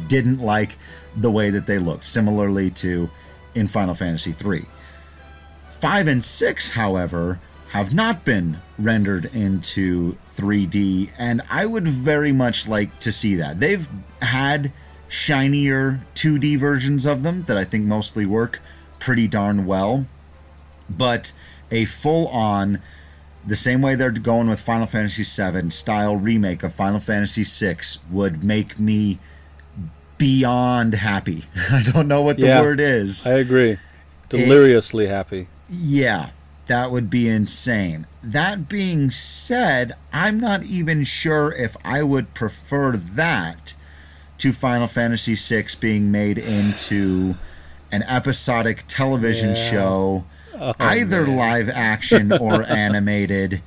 [0.08, 0.78] didn't like
[1.16, 3.10] the way that they looked, similarly to
[3.56, 4.66] in Final Fantasy 3.
[5.70, 12.68] 5 and 6, however, have not been rendered into 3D, and I would very much
[12.68, 13.60] like to see that.
[13.60, 13.88] They've
[14.22, 14.72] had
[15.10, 18.62] shinier 2D versions of them that I think mostly work
[19.00, 20.06] pretty darn well,
[20.90, 21.32] but
[21.72, 22.82] a full on,
[23.46, 27.78] the same way they're going with Final Fantasy VII style remake of Final Fantasy VI
[28.12, 29.20] would make me
[30.18, 31.46] beyond happy.
[31.72, 32.62] I don't know what the Yeah.
[32.62, 33.26] word is.
[33.26, 33.78] I agree.
[34.30, 35.48] Deliriously happy.
[35.70, 36.32] Yeah.
[36.68, 38.06] That would be insane.
[38.22, 43.74] That being said, I'm not even sure if I would prefer that
[44.40, 47.36] to Final Fantasy VI being made into
[47.92, 49.56] an episodic television Yeah.
[49.72, 50.26] show,
[50.62, 51.36] Oh, either man.
[51.38, 53.62] live action or animated.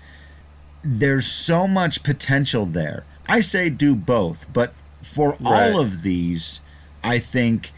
[0.85, 3.05] There's so much potential there.
[3.29, 5.73] I say do both, but for Right.
[5.73, 6.61] all of these,
[7.05, 7.73] I think,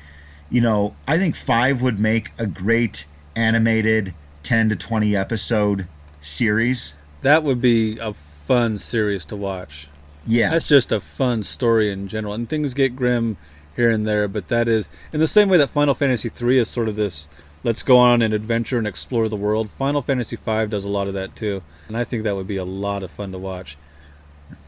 [0.51, 3.05] you know, I think five would make a great
[3.37, 5.87] animated 10 to 20 episode
[6.21, 6.95] series.
[7.23, 9.89] That would be a fun series to watch.
[10.27, 10.51] Yeah.
[10.51, 13.37] That's just a fun story in general, and things get grim
[13.77, 14.29] here and there.
[14.29, 17.29] But that is in the same way that Final Fantasy III is sort of this
[17.63, 19.71] let's go on an adventure and explore the world.
[19.71, 22.59] Final Fantasy V does a lot of that too, and I think that would be
[22.59, 23.77] a lot of fun to watch.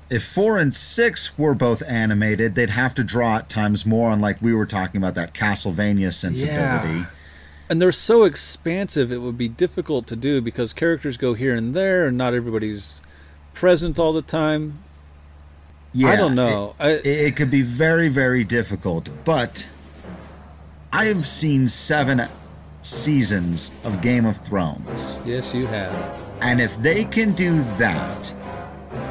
[0.08, 4.20] if four and six were both animated, they'd have to draw at times more on,
[4.20, 7.06] like we were talking about, that Castlevania sensibility.
[7.68, 11.74] And they're so expansive, it would be difficult to do because characters go here and
[11.74, 13.02] there, and not everybody's
[13.52, 14.78] present all the time.
[15.96, 16.74] Yeah, I don't know.
[16.78, 19.66] I, It, it could be very, very difficult, but
[20.92, 22.28] I have seen seven
[22.82, 25.20] seasons of Game of Thrones.
[25.24, 26.22] yes, you have.
[26.42, 28.34] And if they can do that,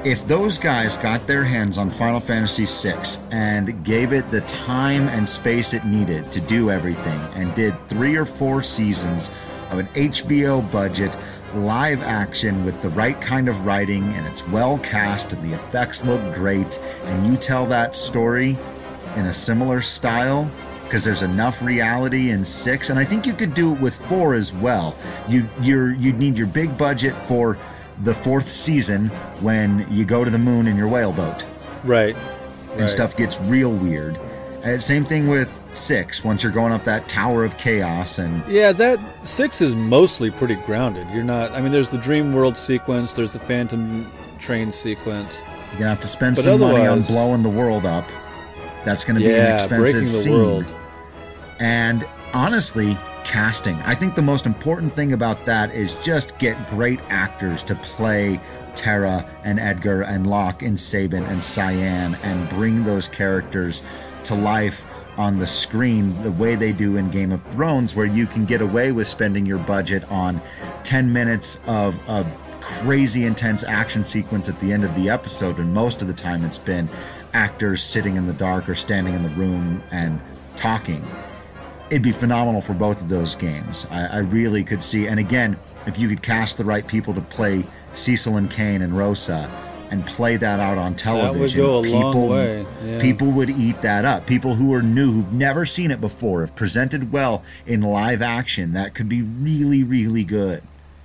[0.04, 5.08] if those guys got their hands on Final Fantasy VI and gave it the time
[5.08, 9.32] and space it needed to do everything and did three or four seasons
[9.72, 11.18] of an HBO budget,
[11.56, 16.04] live action with the right kind of writing and it's well cast and the effects
[16.04, 18.58] look great, and you tell that story
[19.16, 20.50] in a similar style?
[20.84, 24.36] Because there's enough reality in six and i think you could do it with four
[24.36, 24.96] as well.
[25.28, 27.58] You you're you'd need your big budget for
[28.04, 29.08] the fourth season
[29.42, 31.44] when you go to the moon in your whale boat.
[31.84, 32.16] Right.
[32.74, 32.90] and Right.
[32.90, 34.20] stuff gets real weird.
[34.64, 38.72] And same thing with six once you're going up that tower of chaos and Yeah,
[38.74, 41.08] that six is mostly pretty grounded.
[41.14, 41.52] You're not.
[41.54, 43.16] I mean, there's the Dream World sequence.
[43.16, 45.44] There's the Phantom Train sequence.
[45.72, 48.06] you're gonna have to spend But some money on blowing the world up
[48.84, 50.66] that's gonna be an Yeah, expensive scene world.
[51.60, 53.76] And honestly, casting.
[53.82, 58.40] I think the most important thing about that is just get great actors to play
[58.76, 63.82] Terra and Edgar and Locke and Sabin and Cyan and bring those characters
[64.26, 64.86] to life
[65.18, 68.62] on the screen the way they do in Game of Thrones, where you can get
[68.62, 70.42] away with spending your budget on
[70.84, 72.26] 10 minutes of a
[72.62, 76.44] crazy intense action sequence at the end of the episode, and most of the time
[76.44, 76.90] it's been
[77.34, 80.20] actors sitting in the dark or standing in the room and
[80.56, 81.06] talking
[81.90, 83.86] it'd be phenomenal for both of those games.
[83.92, 87.22] I, I really could see, and again, if you could cast the right people to
[87.22, 87.64] play
[87.94, 89.50] Cecil and Kain and Rosa,
[89.96, 92.36] and play that out on television, go a long people
[92.86, 93.02] yeah.
[93.02, 94.28] people would eat that up.
[94.28, 98.74] People who are new, who've never seen it before, if presented well in live action,
[98.74, 100.62] that could be really, really good.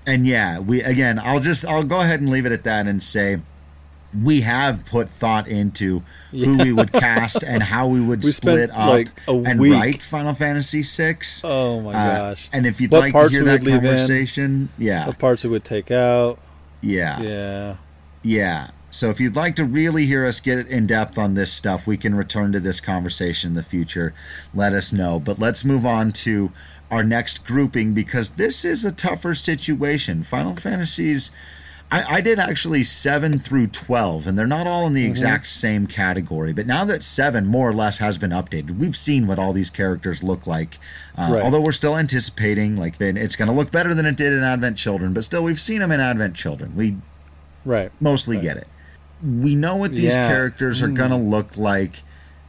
[0.07, 3.03] And yeah, we again, I'll just I'll go ahead and leave it at that and
[3.03, 3.41] say
[4.13, 8.71] we have put thought into who we would cast and how we would We split
[8.71, 9.73] up like, and week.
[9.73, 11.19] write Final Fantasy VI.
[11.45, 12.49] Oh my Uh, gosh!
[12.53, 13.85] And if you'd What like to parts hear that would leave
[14.39, 16.41] in, yeah, What parts we would take out?
[16.81, 17.77] yeah, Yeah.
[18.23, 18.71] yeah.
[18.91, 21.97] So if you'd like to really hear us get in depth on this stuff, we
[21.97, 24.13] can return to this conversation in the future.
[24.53, 25.21] Let us know.
[25.21, 26.51] But let's move on to
[26.91, 30.25] our next grouping because this is a tougher situation.
[30.25, 31.31] Final Fantasies.
[31.93, 35.87] I, I did actually 7 through 12, and they're not all in the exact same
[35.89, 36.53] category.
[36.53, 39.71] But now that 7 more or less has been updated, we've seen what all these
[39.71, 40.79] characters look like.
[41.17, 41.43] Uh, Right.
[41.45, 44.43] Although we're still anticipating, like, then it's going to look better than it did in
[44.45, 46.75] Advent Children, but still, we've seen them in Advent Children.
[46.77, 46.97] We
[47.65, 47.91] Right.
[48.01, 48.43] mostly Right.
[48.43, 48.69] get it.
[49.23, 50.29] We know what these Yeah.
[50.29, 51.31] characters are going to mm.
[51.31, 52.03] look like.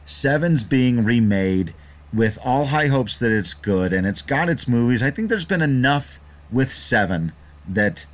[0.04, 1.74] Seven's being remade
[2.12, 5.02] with all high hopes that it's good and it's got its movies.
[5.02, 6.18] I think there's been enough
[6.50, 7.32] with Seven
[7.68, 8.06] that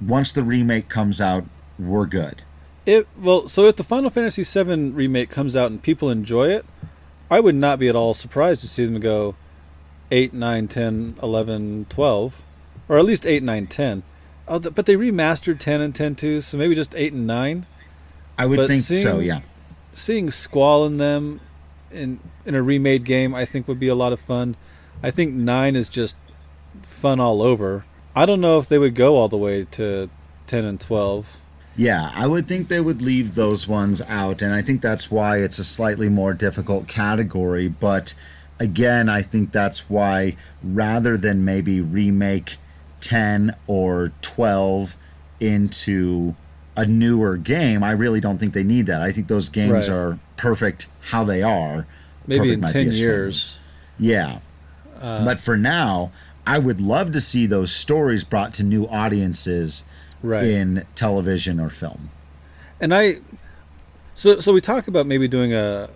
[0.00, 1.44] once the remake comes out,
[1.78, 2.42] we're good.
[2.86, 6.64] It well, so if the Final Fantasy VII remake comes out and people enjoy it,
[7.30, 9.36] I would not be at all surprised to see them go
[10.10, 12.42] 8, 9, 10, 11, 12,
[12.88, 14.02] or at least 8, 9, 10.
[14.48, 17.66] Oh, but they remastered 10 and 10 too, so maybe just 8 and 9.
[18.38, 19.40] I would But think so, yeah.
[19.92, 21.40] Seeing Squall in them
[21.90, 24.56] in in a remade game, I think would be a lot of fun.
[25.02, 26.16] I think 9 is just
[26.82, 27.84] fun all over.
[28.14, 30.10] I don't know if they would go all the way to
[30.46, 31.36] 10 and 12.
[31.76, 35.38] Yeah, I would think they would leave those ones out, and I think that's why
[35.38, 37.68] it's a slightly more difficult category.
[37.68, 38.14] But
[38.58, 42.56] again, I think that's why rather than maybe remake
[43.00, 44.96] 10 or 12
[45.38, 46.34] into
[46.80, 49.02] a newer game, I really don't think they need that.
[49.02, 49.88] I think those games Right.
[49.88, 51.86] are perfect how they are.
[52.26, 53.58] Maybe in 10 years.
[53.98, 54.38] yeah.
[55.00, 56.12] Uh, but for now,
[56.46, 59.84] I would love to see those stories brought to new audiences
[60.22, 60.44] Right.
[60.44, 62.10] in television or film.
[62.80, 63.20] And I,
[64.14, 65.88] so so we talk about maybe doing a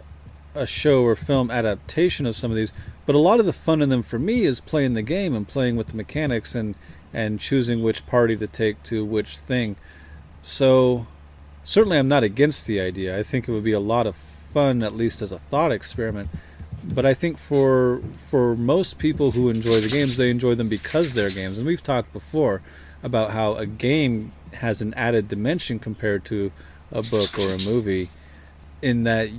[0.55, 2.73] a show or film adaptation of some of these,
[3.07, 5.49] but a lot of the fun in them for me is playing the game and
[5.49, 6.75] playing with the mechanics and
[7.13, 9.77] and choosing which party to take to which thing.
[10.45, 11.07] So
[11.65, 13.19] certainly I'm not against the idea.
[13.19, 16.29] I think it would be a lot of fun at least as a thought experiment.
[16.95, 21.15] But I think for for most people who enjoy the games, they enjoy them because
[21.15, 21.57] they're games.
[21.57, 22.61] And we've talked before
[23.03, 26.53] about how a game has an added dimension compared to
[26.93, 28.11] a book or a movie
[28.83, 29.31] in that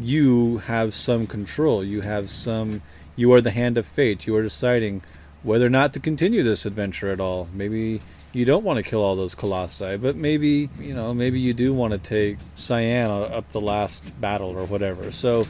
[0.00, 1.84] you have some control.
[1.84, 2.82] You have some
[3.14, 4.26] you are the hand of fate.
[4.26, 5.02] You are deciding
[5.44, 7.48] whether or not to continue this adventure at all.
[7.54, 8.02] Maybe
[8.32, 11.72] you don't want to kill all those colossi, but maybe, you know, maybe you do
[11.72, 15.10] want to take Cyan up the last battle or whatever.
[15.10, 15.44] So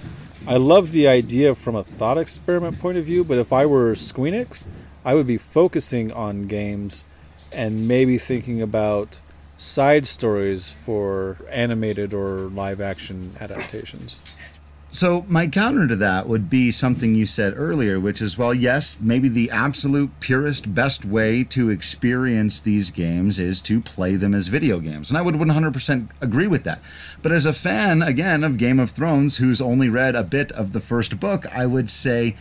[0.47, 3.93] I love the idea from a thought experiment point of view, but if I were
[3.93, 4.69] Squeenix,
[5.05, 7.05] I would be focusing on games
[7.53, 9.21] and maybe thinking about
[9.57, 14.23] side stories for animated or live action adaptations.
[14.99, 18.99] So my counter to that would be something you said earlier, which is well, yes,
[19.01, 24.49] maybe the absolute purest, best way to experience these games is to play them as
[24.49, 26.81] video games, and I would 100% agree with that.
[27.23, 30.73] But as a fan, again, of Game of Thrones, who's only read a bit of
[30.73, 32.35] the first book, I would say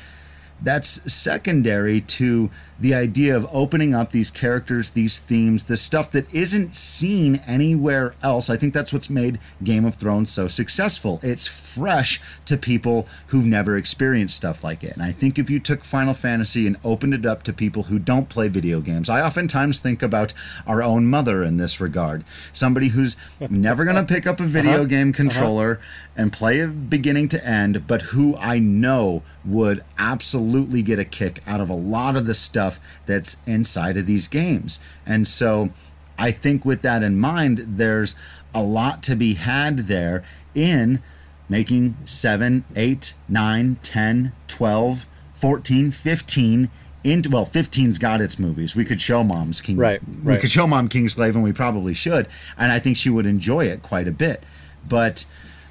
[0.60, 2.50] that's secondary to
[2.80, 8.14] the idea of opening up these characters, these themes, the stuff that isn't seen anywhere
[8.22, 8.50] else.
[8.50, 11.20] I think that's what's made Game of Thrones so successful.
[11.24, 14.94] It's fresh to people who've never experienced stuff like it.
[14.94, 17.98] And I think if you took Final Fantasy and opened it up to people who
[17.98, 20.34] don't play video games, I oftentimes think about
[20.66, 22.24] our own mother in this regard.
[22.54, 23.16] Somebody who's
[23.50, 24.84] never going to pick up a video uh-huh.
[24.86, 25.18] game uh-huh.
[25.18, 25.80] controller
[26.16, 31.42] and play it beginning to end, but who I know would absolutely get a kick
[31.48, 32.67] out of a lot of the stuff
[33.06, 34.80] that's inside of these games.
[35.06, 35.70] And so
[36.18, 38.16] I think with that in mind, there's
[38.54, 40.24] a lot to be had there
[40.56, 41.02] in
[41.50, 46.70] making 7, 8, 9, 10, 12, 14, 15
[47.04, 48.76] into well 15's got its movies.
[48.76, 52.28] We could show mom's king Right, we could show mom Kingsglaive and we probably should
[52.58, 54.44] and i think she would enjoy it quite a bit.
[54.90, 55.26] But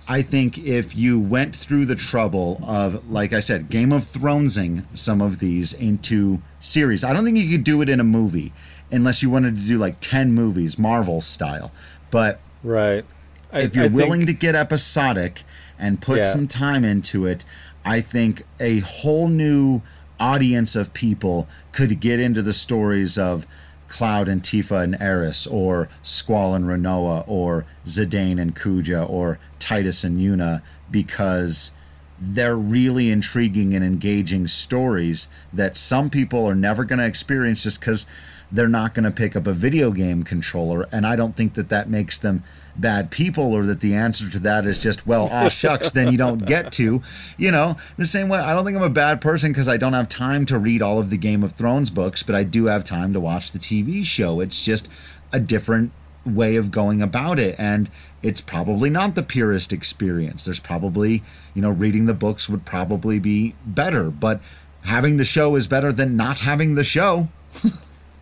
[0.08, 4.84] I think if you went through the trouble of, like I said, Game of Thronesing
[4.94, 8.52] some of these into series, I don't think you could do it in a movie
[8.90, 11.72] unless you wanted to do like 10 movies, Marvel style.
[12.10, 13.04] But Right.
[13.52, 15.44] I, if you're I think- willing to get episodic
[15.78, 16.30] and put Yeah.
[16.30, 17.44] some time into it,
[17.84, 19.82] I think a whole new
[20.18, 23.46] audience of people could get into the stories of
[23.88, 30.02] Cloud and Tifa and Aeris, or Squall and Rinoa, or Zidane and Kuja, or Tidus
[30.04, 30.60] and Yuna,
[30.90, 31.70] because
[32.18, 37.80] they're really intriguing and engaging stories that some people are never going to experience just
[37.80, 38.06] because
[38.50, 40.88] they're not going to pick up a video game controller.
[40.92, 42.44] And I don't think that that makes them
[42.76, 46.12] bad people or that the answer to that is just, well, aw ah, shucks, then
[46.12, 47.02] you don't get to.
[47.36, 49.94] You know, the same way, I don't think I'm a bad person because I don't
[49.94, 52.84] have time to read all of the Game of Thrones books, but I do have
[52.84, 54.40] time to watch the TV show.
[54.40, 54.88] It's just
[55.32, 55.92] a different
[56.26, 57.88] way of going about it and
[58.22, 61.22] it's probably not the purest experience there's probably
[61.54, 64.40] you know reading the books would probably be better but
[64.82, 67.28] having the show is better than not having the show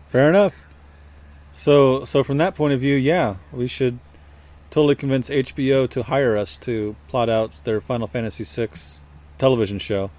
[0.07, 0.65] Fair enough.
[1.51, 3.99] So, so from that point of view, yeah, we should
[4.69, 8.69] totally convince HBO to hire us to plot out their Final Fantasy VI
[9.37, 10.11] television show.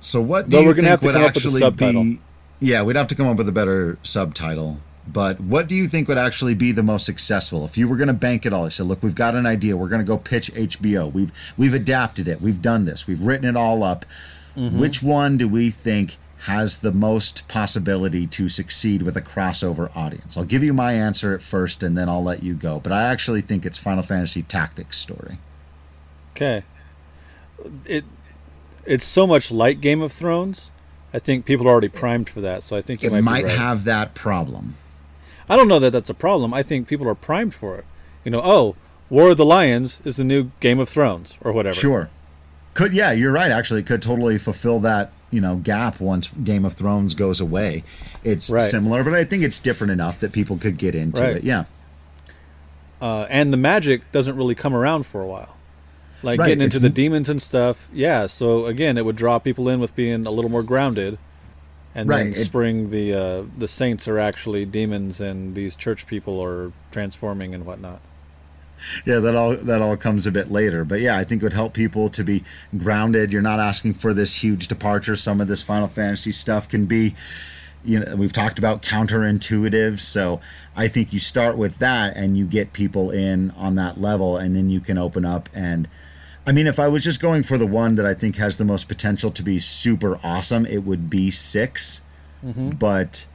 [0.00, 1.48] so what do Though you we're gonna think have to would come up with a
[1.48, 2.02] actually subtitle.
[2.04, 2.20] be
[2.60, 4.80] yeah we'd have to come up with a better subtitle
[5.12, 8.08] but what do you think would actually be the most successful if you were going
[8.08, 10.18] to bank it all I said look we've got an idea we're going to go
[10.18, 14.04] pitch hbo we've we've adapted it we've done this we've written it all up
[14.56, 14.80] Mm-hmm.
[14.80, 20.36] which one do we think has the most possibility to succeed with a crossover audience
[20.36, 23.04] i'll give you my answer at first and then i'll let you go but i
[23.04, 25.38] actually think it's final fantasy tactics story
[26.34, 26.62] Okay.
[27.84, 28.04] It
[28.86, 30.70] it's so much like Game of Thrones.
[31.12, 33.38] I think people are already primed for that, so I think you it might, might
[33.42, 33.58] be right.
[33.58, 34.76] have that problem
[35.48, 36.52] I don't know that that's a problem.
[36.52, 37.84] I think people are primed for it.
[38.24, 38.76] You know, oh,
[39.10, 41.74] War of the Lions is the new Game of Thrones or whatever.
[41.76, 42.10] Sure.
[42.74, 43.50] Could yeah, you're right.
[43.50, 47.82] Actually, could totally fulfill that you know gap once Game of Thrones goes away.
[48.24, 48.62] It's Right.
[48.62, 51.36] similar, but I think it's different enough that people could get into Right.
[51.36, 51.44] it.
[51.44, 51.64] Yeah,
[53.00, 55.56] uh, and the magic doesn't really come around for a while.
[56.22, 58.26] Like Right, getting into it's the demons and stuff, yeah.
[58.26, 61.16] So again, it would draw people in with being a little more grounded,
[61.98, 66.40] and Right, then spring the uh, the saints are actually demons, and these church people
[66.42, 68.00] are transforming and whatnot.
[69.04, 69.18] yeah.
[69.18, 71.74] That all that all comes a bit later, but yeah, I think it would help
[71.74, 72.44] people to be
[72.76, 73.32] grounded.
[73.32, 75.16] You're not asking for this huge departure.
[75.16, 77.16] Some of this Final Fantasy stuff can be,
[77.84, 80.40] you know we've talked about counterintuitive so
[80.76, 84.56] i think you start with that and you get people in on that level and
[84.56, 85.88] then you can open up and
[86.48, 88.64] i mean if i was just going for the one that i think has the
[88.64, 92.00] most potential to be super awesome it would be 6
[92.44, 92.70] mm-hmm.
[92.70, 93.26] but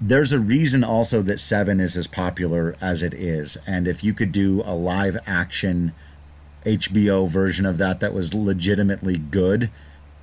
[0.00, 3.58] there's a reason also that seven is as popular as it is.
[3.66, 5.92] And if you could do a live action
[6.64, 9.70] hbo version of that that was legitimately good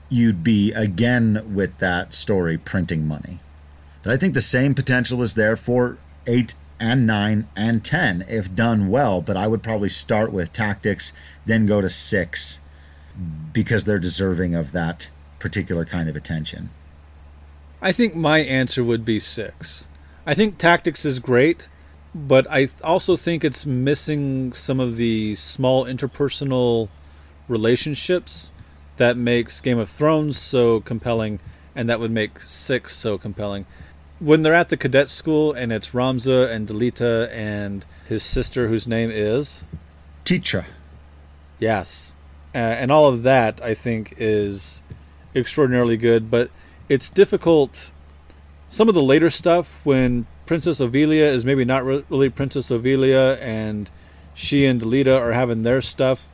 [0.08, 3.40] you'd be again with that story printing money.
[4.04, 8.54] But I think the same potential is there for 8 and 9 and 10 if
[8.56, 11.14] done well, but I would probably start with tactics,
[11.46, 12.60] then go to 6
[13.54, 15.10] because they're deserving of that
[15.40, 16.70] particular kind of attention.
[17.82, 19.88] I think my answer would be six.
[20.26, 21.70] I think tactics is great,
[22.14, 26.90] but I also think it's missing some of the small interpersonal
[27.48, 28.52] relationships
[28.98, 31.40] that makes Game of Thrones so compelling,
[31.76, 33.68] and that would make six so compelling.
[34.20, 38.88] When they're at the cadet school and it's Ramza and Delita and his sister, whose
[38.88, 39.64] name is
[40.26, 40.66] Teacher.
[41.60, 42.16] Yes.
[42.54, 44.82] Uh, and all of that, I think, is
[45.36, 46.50] extraordinarily good, but
[46.90, 47.92] it's difficult.
[48.70, 53.40] Some of the later stuff, when Princess Ovelia is maybe not re- really Princess Ovelia
[53.40, 53.92] and
[54.34, 56.28] she and Delita are having their stuff,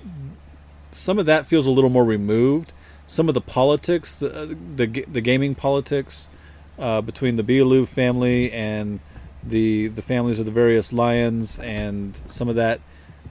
[0.91, 2.72] some of that feels a little more removed.
[3.07, 6.30] Some of the politics, the, the, the gaming politics
[6.77, 8.99] uh, between the Beoulve family and
[9.43, 12.79] the the families of the various lions and some of that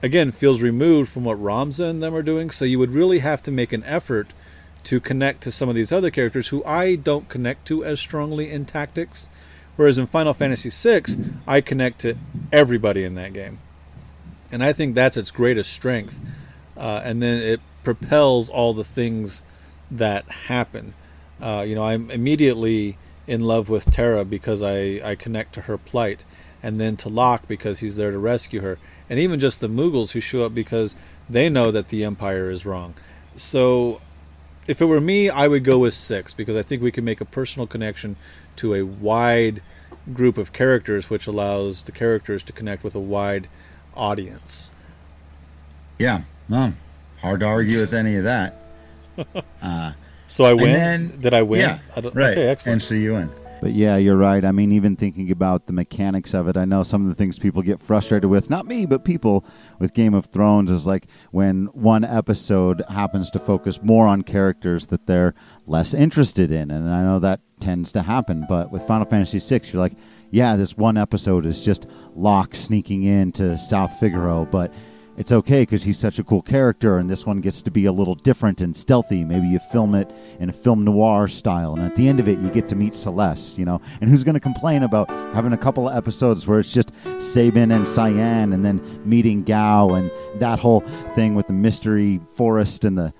[0.03, 2.51] again feels removed from what Ramza and them are doing.
[2.51, 4.27] So you would really have to make an effort
[4.83, 8.51] to connect to some of these other characters who I don't connect to as strongly
[8.51, 9.29] in tactics.
[9.75, 11.03] Whereas in Final Fantasy VI,
[11.47, 12.15] I connect to
[12.51, 13.59] everybody in that game.
[14.51, 16.19] And I think that's its greatest strength.
[16.77, 19.43] Uh, and then it propels all the things
[19.89, 20.93] that happen.
[21.41, 22.97] Uh, you know, I'm immediately
[23.27, 26.25] in love with Terra because I, I connect to her plight,
[26.61, 28.77] and then to Locke because he's there to rescue her,
[29.09, 30.95] and even just the Moogles who show up because
[31.29, 32.93] they know that the Empire is wrong.
[33.35, 34.01] So,
[34.67, 37.21] if it were me, I would go with six because I think we can make
[37.21, 38.15] a personal connection
[38.57, 39.61] to a wide
[40.13, 43.47] group of characters, which allows the characters to connect with a wide
[43.95, 44.71] audience.
[45.97, 46.73] Yeah, no,
[47.21, 48.59] hard to argue with any of that.
[49.61, 49.93] Uh,
[50.27, 50.71] So I win.
[50.71, 51.61] Then, Did I win?
[51.61, 52.31] Yeah, I don't- right.
[52.31, 52.73] Okay, excellent.
[52.73, 53.29] And so you win.
[53.61, 54.43] But yeah, you're right.
[54.43, 57.39] I mean, even thinking about the mechanics of it, I know some of the things
[57.39, 59.45] people get frustrated with, not me, but people
[59.79, 64.87] with Game of Thrones is like when one episode happens to focus more on characters
[64.87, 65.33] that they're
[65.65, 66.71] less interested in.
[66.71, 68.45] And I know that tends to happen.
[68.49, 69.93] But with Final Fantasy VI, you're like,
[70.29, 71.85] yeah, this one episode is just
[72.15, 74.73] Locke sneaking into South Figaro, but
[75.17, 77.91] it's okay because he's such a cool character, and this one gets to be a
[77.91, 79.23] little different and stealthy.
[79.23, 80.09] Maybe you film it
[80.39, 82.95] in a film noir style, and at the end of it, you get to meet
[82.95, 83.79] Celes, you know.
[84.01, 87.71] And who's going to complain about having a couple of episodes where it's just Sabin
[87.71, 90.81] and Cyan, and then meeting Gau, and that whole
[91.15, 93.13] thing with the mystery forest and the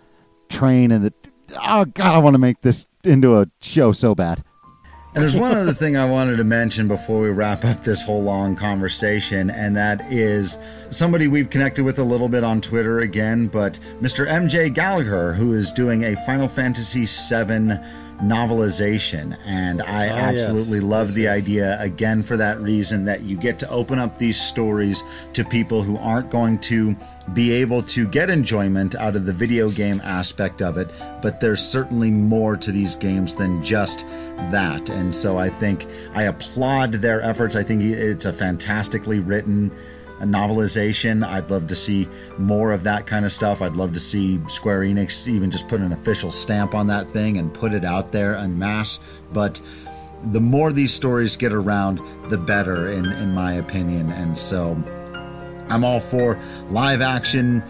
[0.49, 1.13] train and the.
[1.55, 4.43] Oh, God, I want to make this into a show so bad.
[5.15, 8.23] And there's one other thing I wanted to mention before we wrap up this whole
[8.23, 10.57] long conversation, and that is
[10.89, 14.27] somebody we've connected with a little bit on Twitter again, but Mr.
[14.27, 17.77] MJ Gallagher, who is doing a Final Fantasy VII
[18.23, 19.37] novelization.
[19.45, 20.83] And I Ah, absolutely yes.
[20.83, 21.37] love Yes, the yes.
[21.37, 25.83] idea, again, for that reason, that you get to open up these stories to people
[25.83, 26.95] who aren't going to
[27.33, 30.89] be able to get enjoyment out of the video game aspect of it,
[31.21, 34.05] but there's certainly more to these games than just
[34.51, 34.89] that.
[34.89, 37.55] And so I think I applaud their efforts.
[37.55, 39.71] I think it's a fantastically written
[40.25, 41.25] novelization.
[41.25, 43.61] I'd love to see more of that kind of stuff.
[43.61, 47.37] I'd love to see Square Enix even just put an official stamp on that thing
[47.37, 48.99] and put it out there en masse.
[49.31, 49.61] But
[50.31, 54.11] the more these stories get around, the better, in, in my opinion.
[54.11, 54.71] And so
[55.69, 56.39] I'm all for
[56.69, 57.63] live action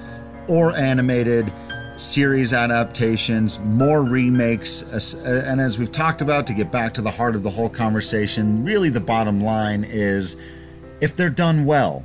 [0.48, 1.52] or animated
[1.96, 4.82] series adaptations, more remakes.
[5.14, 8.64] And as we've talked about, to get back to the heart of the whole conversation,
[8.64, 10.38] really the bottom line is
[11.02, 12.04] if they're done well,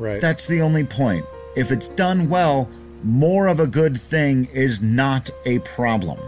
[0.00, 0.20] Right.
[0.20, 1.26] that's the only point.
[1.56, 2.70] If it's done well,
[3.04, 6.18] more of a good thing is not a problem.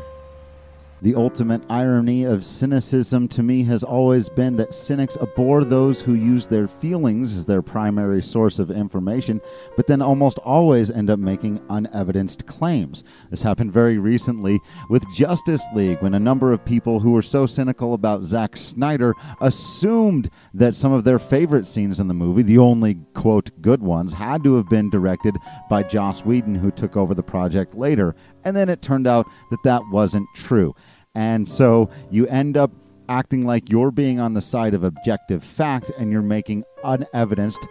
[1.02, 6.14] The ultimate irony of cynicism to me has always been that cynics abhor those who
[6.14, 9.40] use their feelings as their primary source of information,
[9.74, 13.02] but then almost always end up making unevidenced claims.
[13.30, 14.60] This happened very recently
[14.90, 19.16] with Justice League when a number of people who were so cynical about Zack Snyder
[19.40, 24.14] assumed that some of their favorite scenes in the movie, the only quote good ones,
[24.14, 25.34] had to have been directed
[25.68, 28.14] by Joss Whedon, who took over the project later.
[28.44, 30.76] And then it turned out that that wasn't true.
[31.14, 32.70] And so you end up
[33.08, 37.68] acting like you're being on the side of objective fact and you're making unevidenced,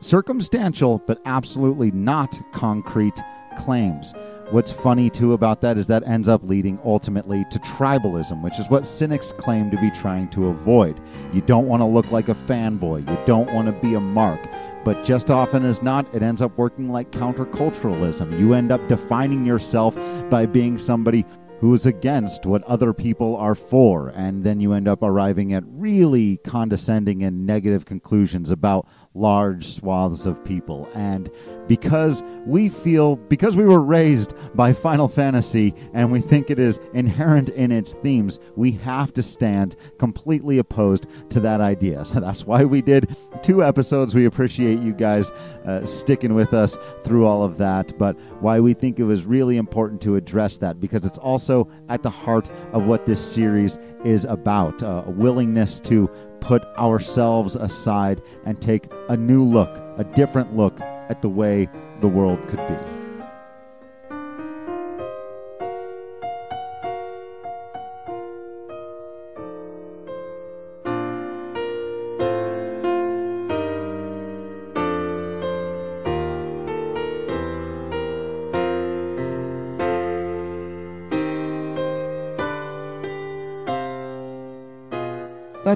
[0.00, 3.20] circumstantial, but absolutely not concrete
[3.56, 4.14] claims.
[4.50, 8.70] What's funny too about that is that ends up leading ultimately to tribalism, which is
[8.70, 10.98] what cynics claim to be trying to avoid.
[11.34, 14.40] You don't want to look like a fanboy, you don't want to be a mark.
[14.84, 18.38] But just often as not, it ends up working like counterculturalism.
[18.38, 19.94] You end up defining yourself
[20.30, 21.26] by being somebody
[21.60, 25.64] who is against what other people are for, and then you end up arriving at
[25.66, 28.86] really condescending and negative conclusions about
[29.18, 30.88] large swaths of people.
[30.94, 31.30] And
[31.66, 36.80] because we feel, because we were raised by Final Fantasy and we think it is
[36.94, 42.04] inherent in its themes, we have to stand completely opposed to that idea.
[42.04, 44.14] So that's why we did two episodes.
[44.14, 45.30] We appreciate you guys
[45.66, 49.58] uh, sticking with us through all of that, but why we think it was really
[49.58, 54.24] important to address that because it's also at the heart of what this series is
[54.24, 56.08] about uh, a willingness to
[56.40, 61.68] put ourselves aside and take a new look, a different look at the way
[62.00, 62.97] the world could be.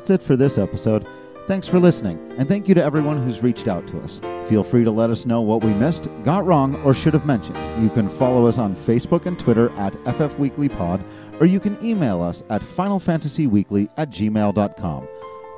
[0.03, 1.07] That's it for this episode.
[1.47, 4.20] Thanks for listening, and thank you to everyone who's reached out to us.
[4.49, 7.57] Feel free to let us know what we missed, got wrong, or should have mentioned.
[7.81, 11.05] You can follow us on Facebook and Twitter at FFWeeklyPod,
[11.41, 15.09] or you can email us at FinalFantasyWeekly at gmail.com.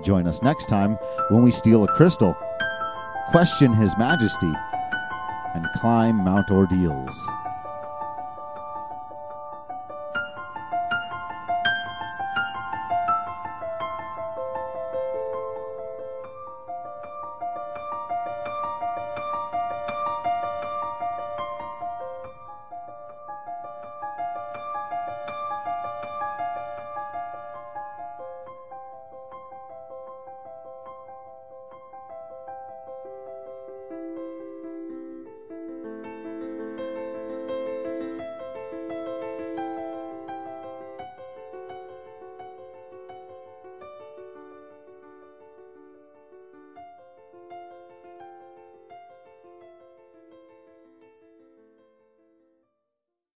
[0.02, 0.98] Join us next time
[1.30, 2.36] when we steal a crystal,
[3.30, 4.52] question His Majesty,
[5.54, 7.30] and climb Mount Ordeals.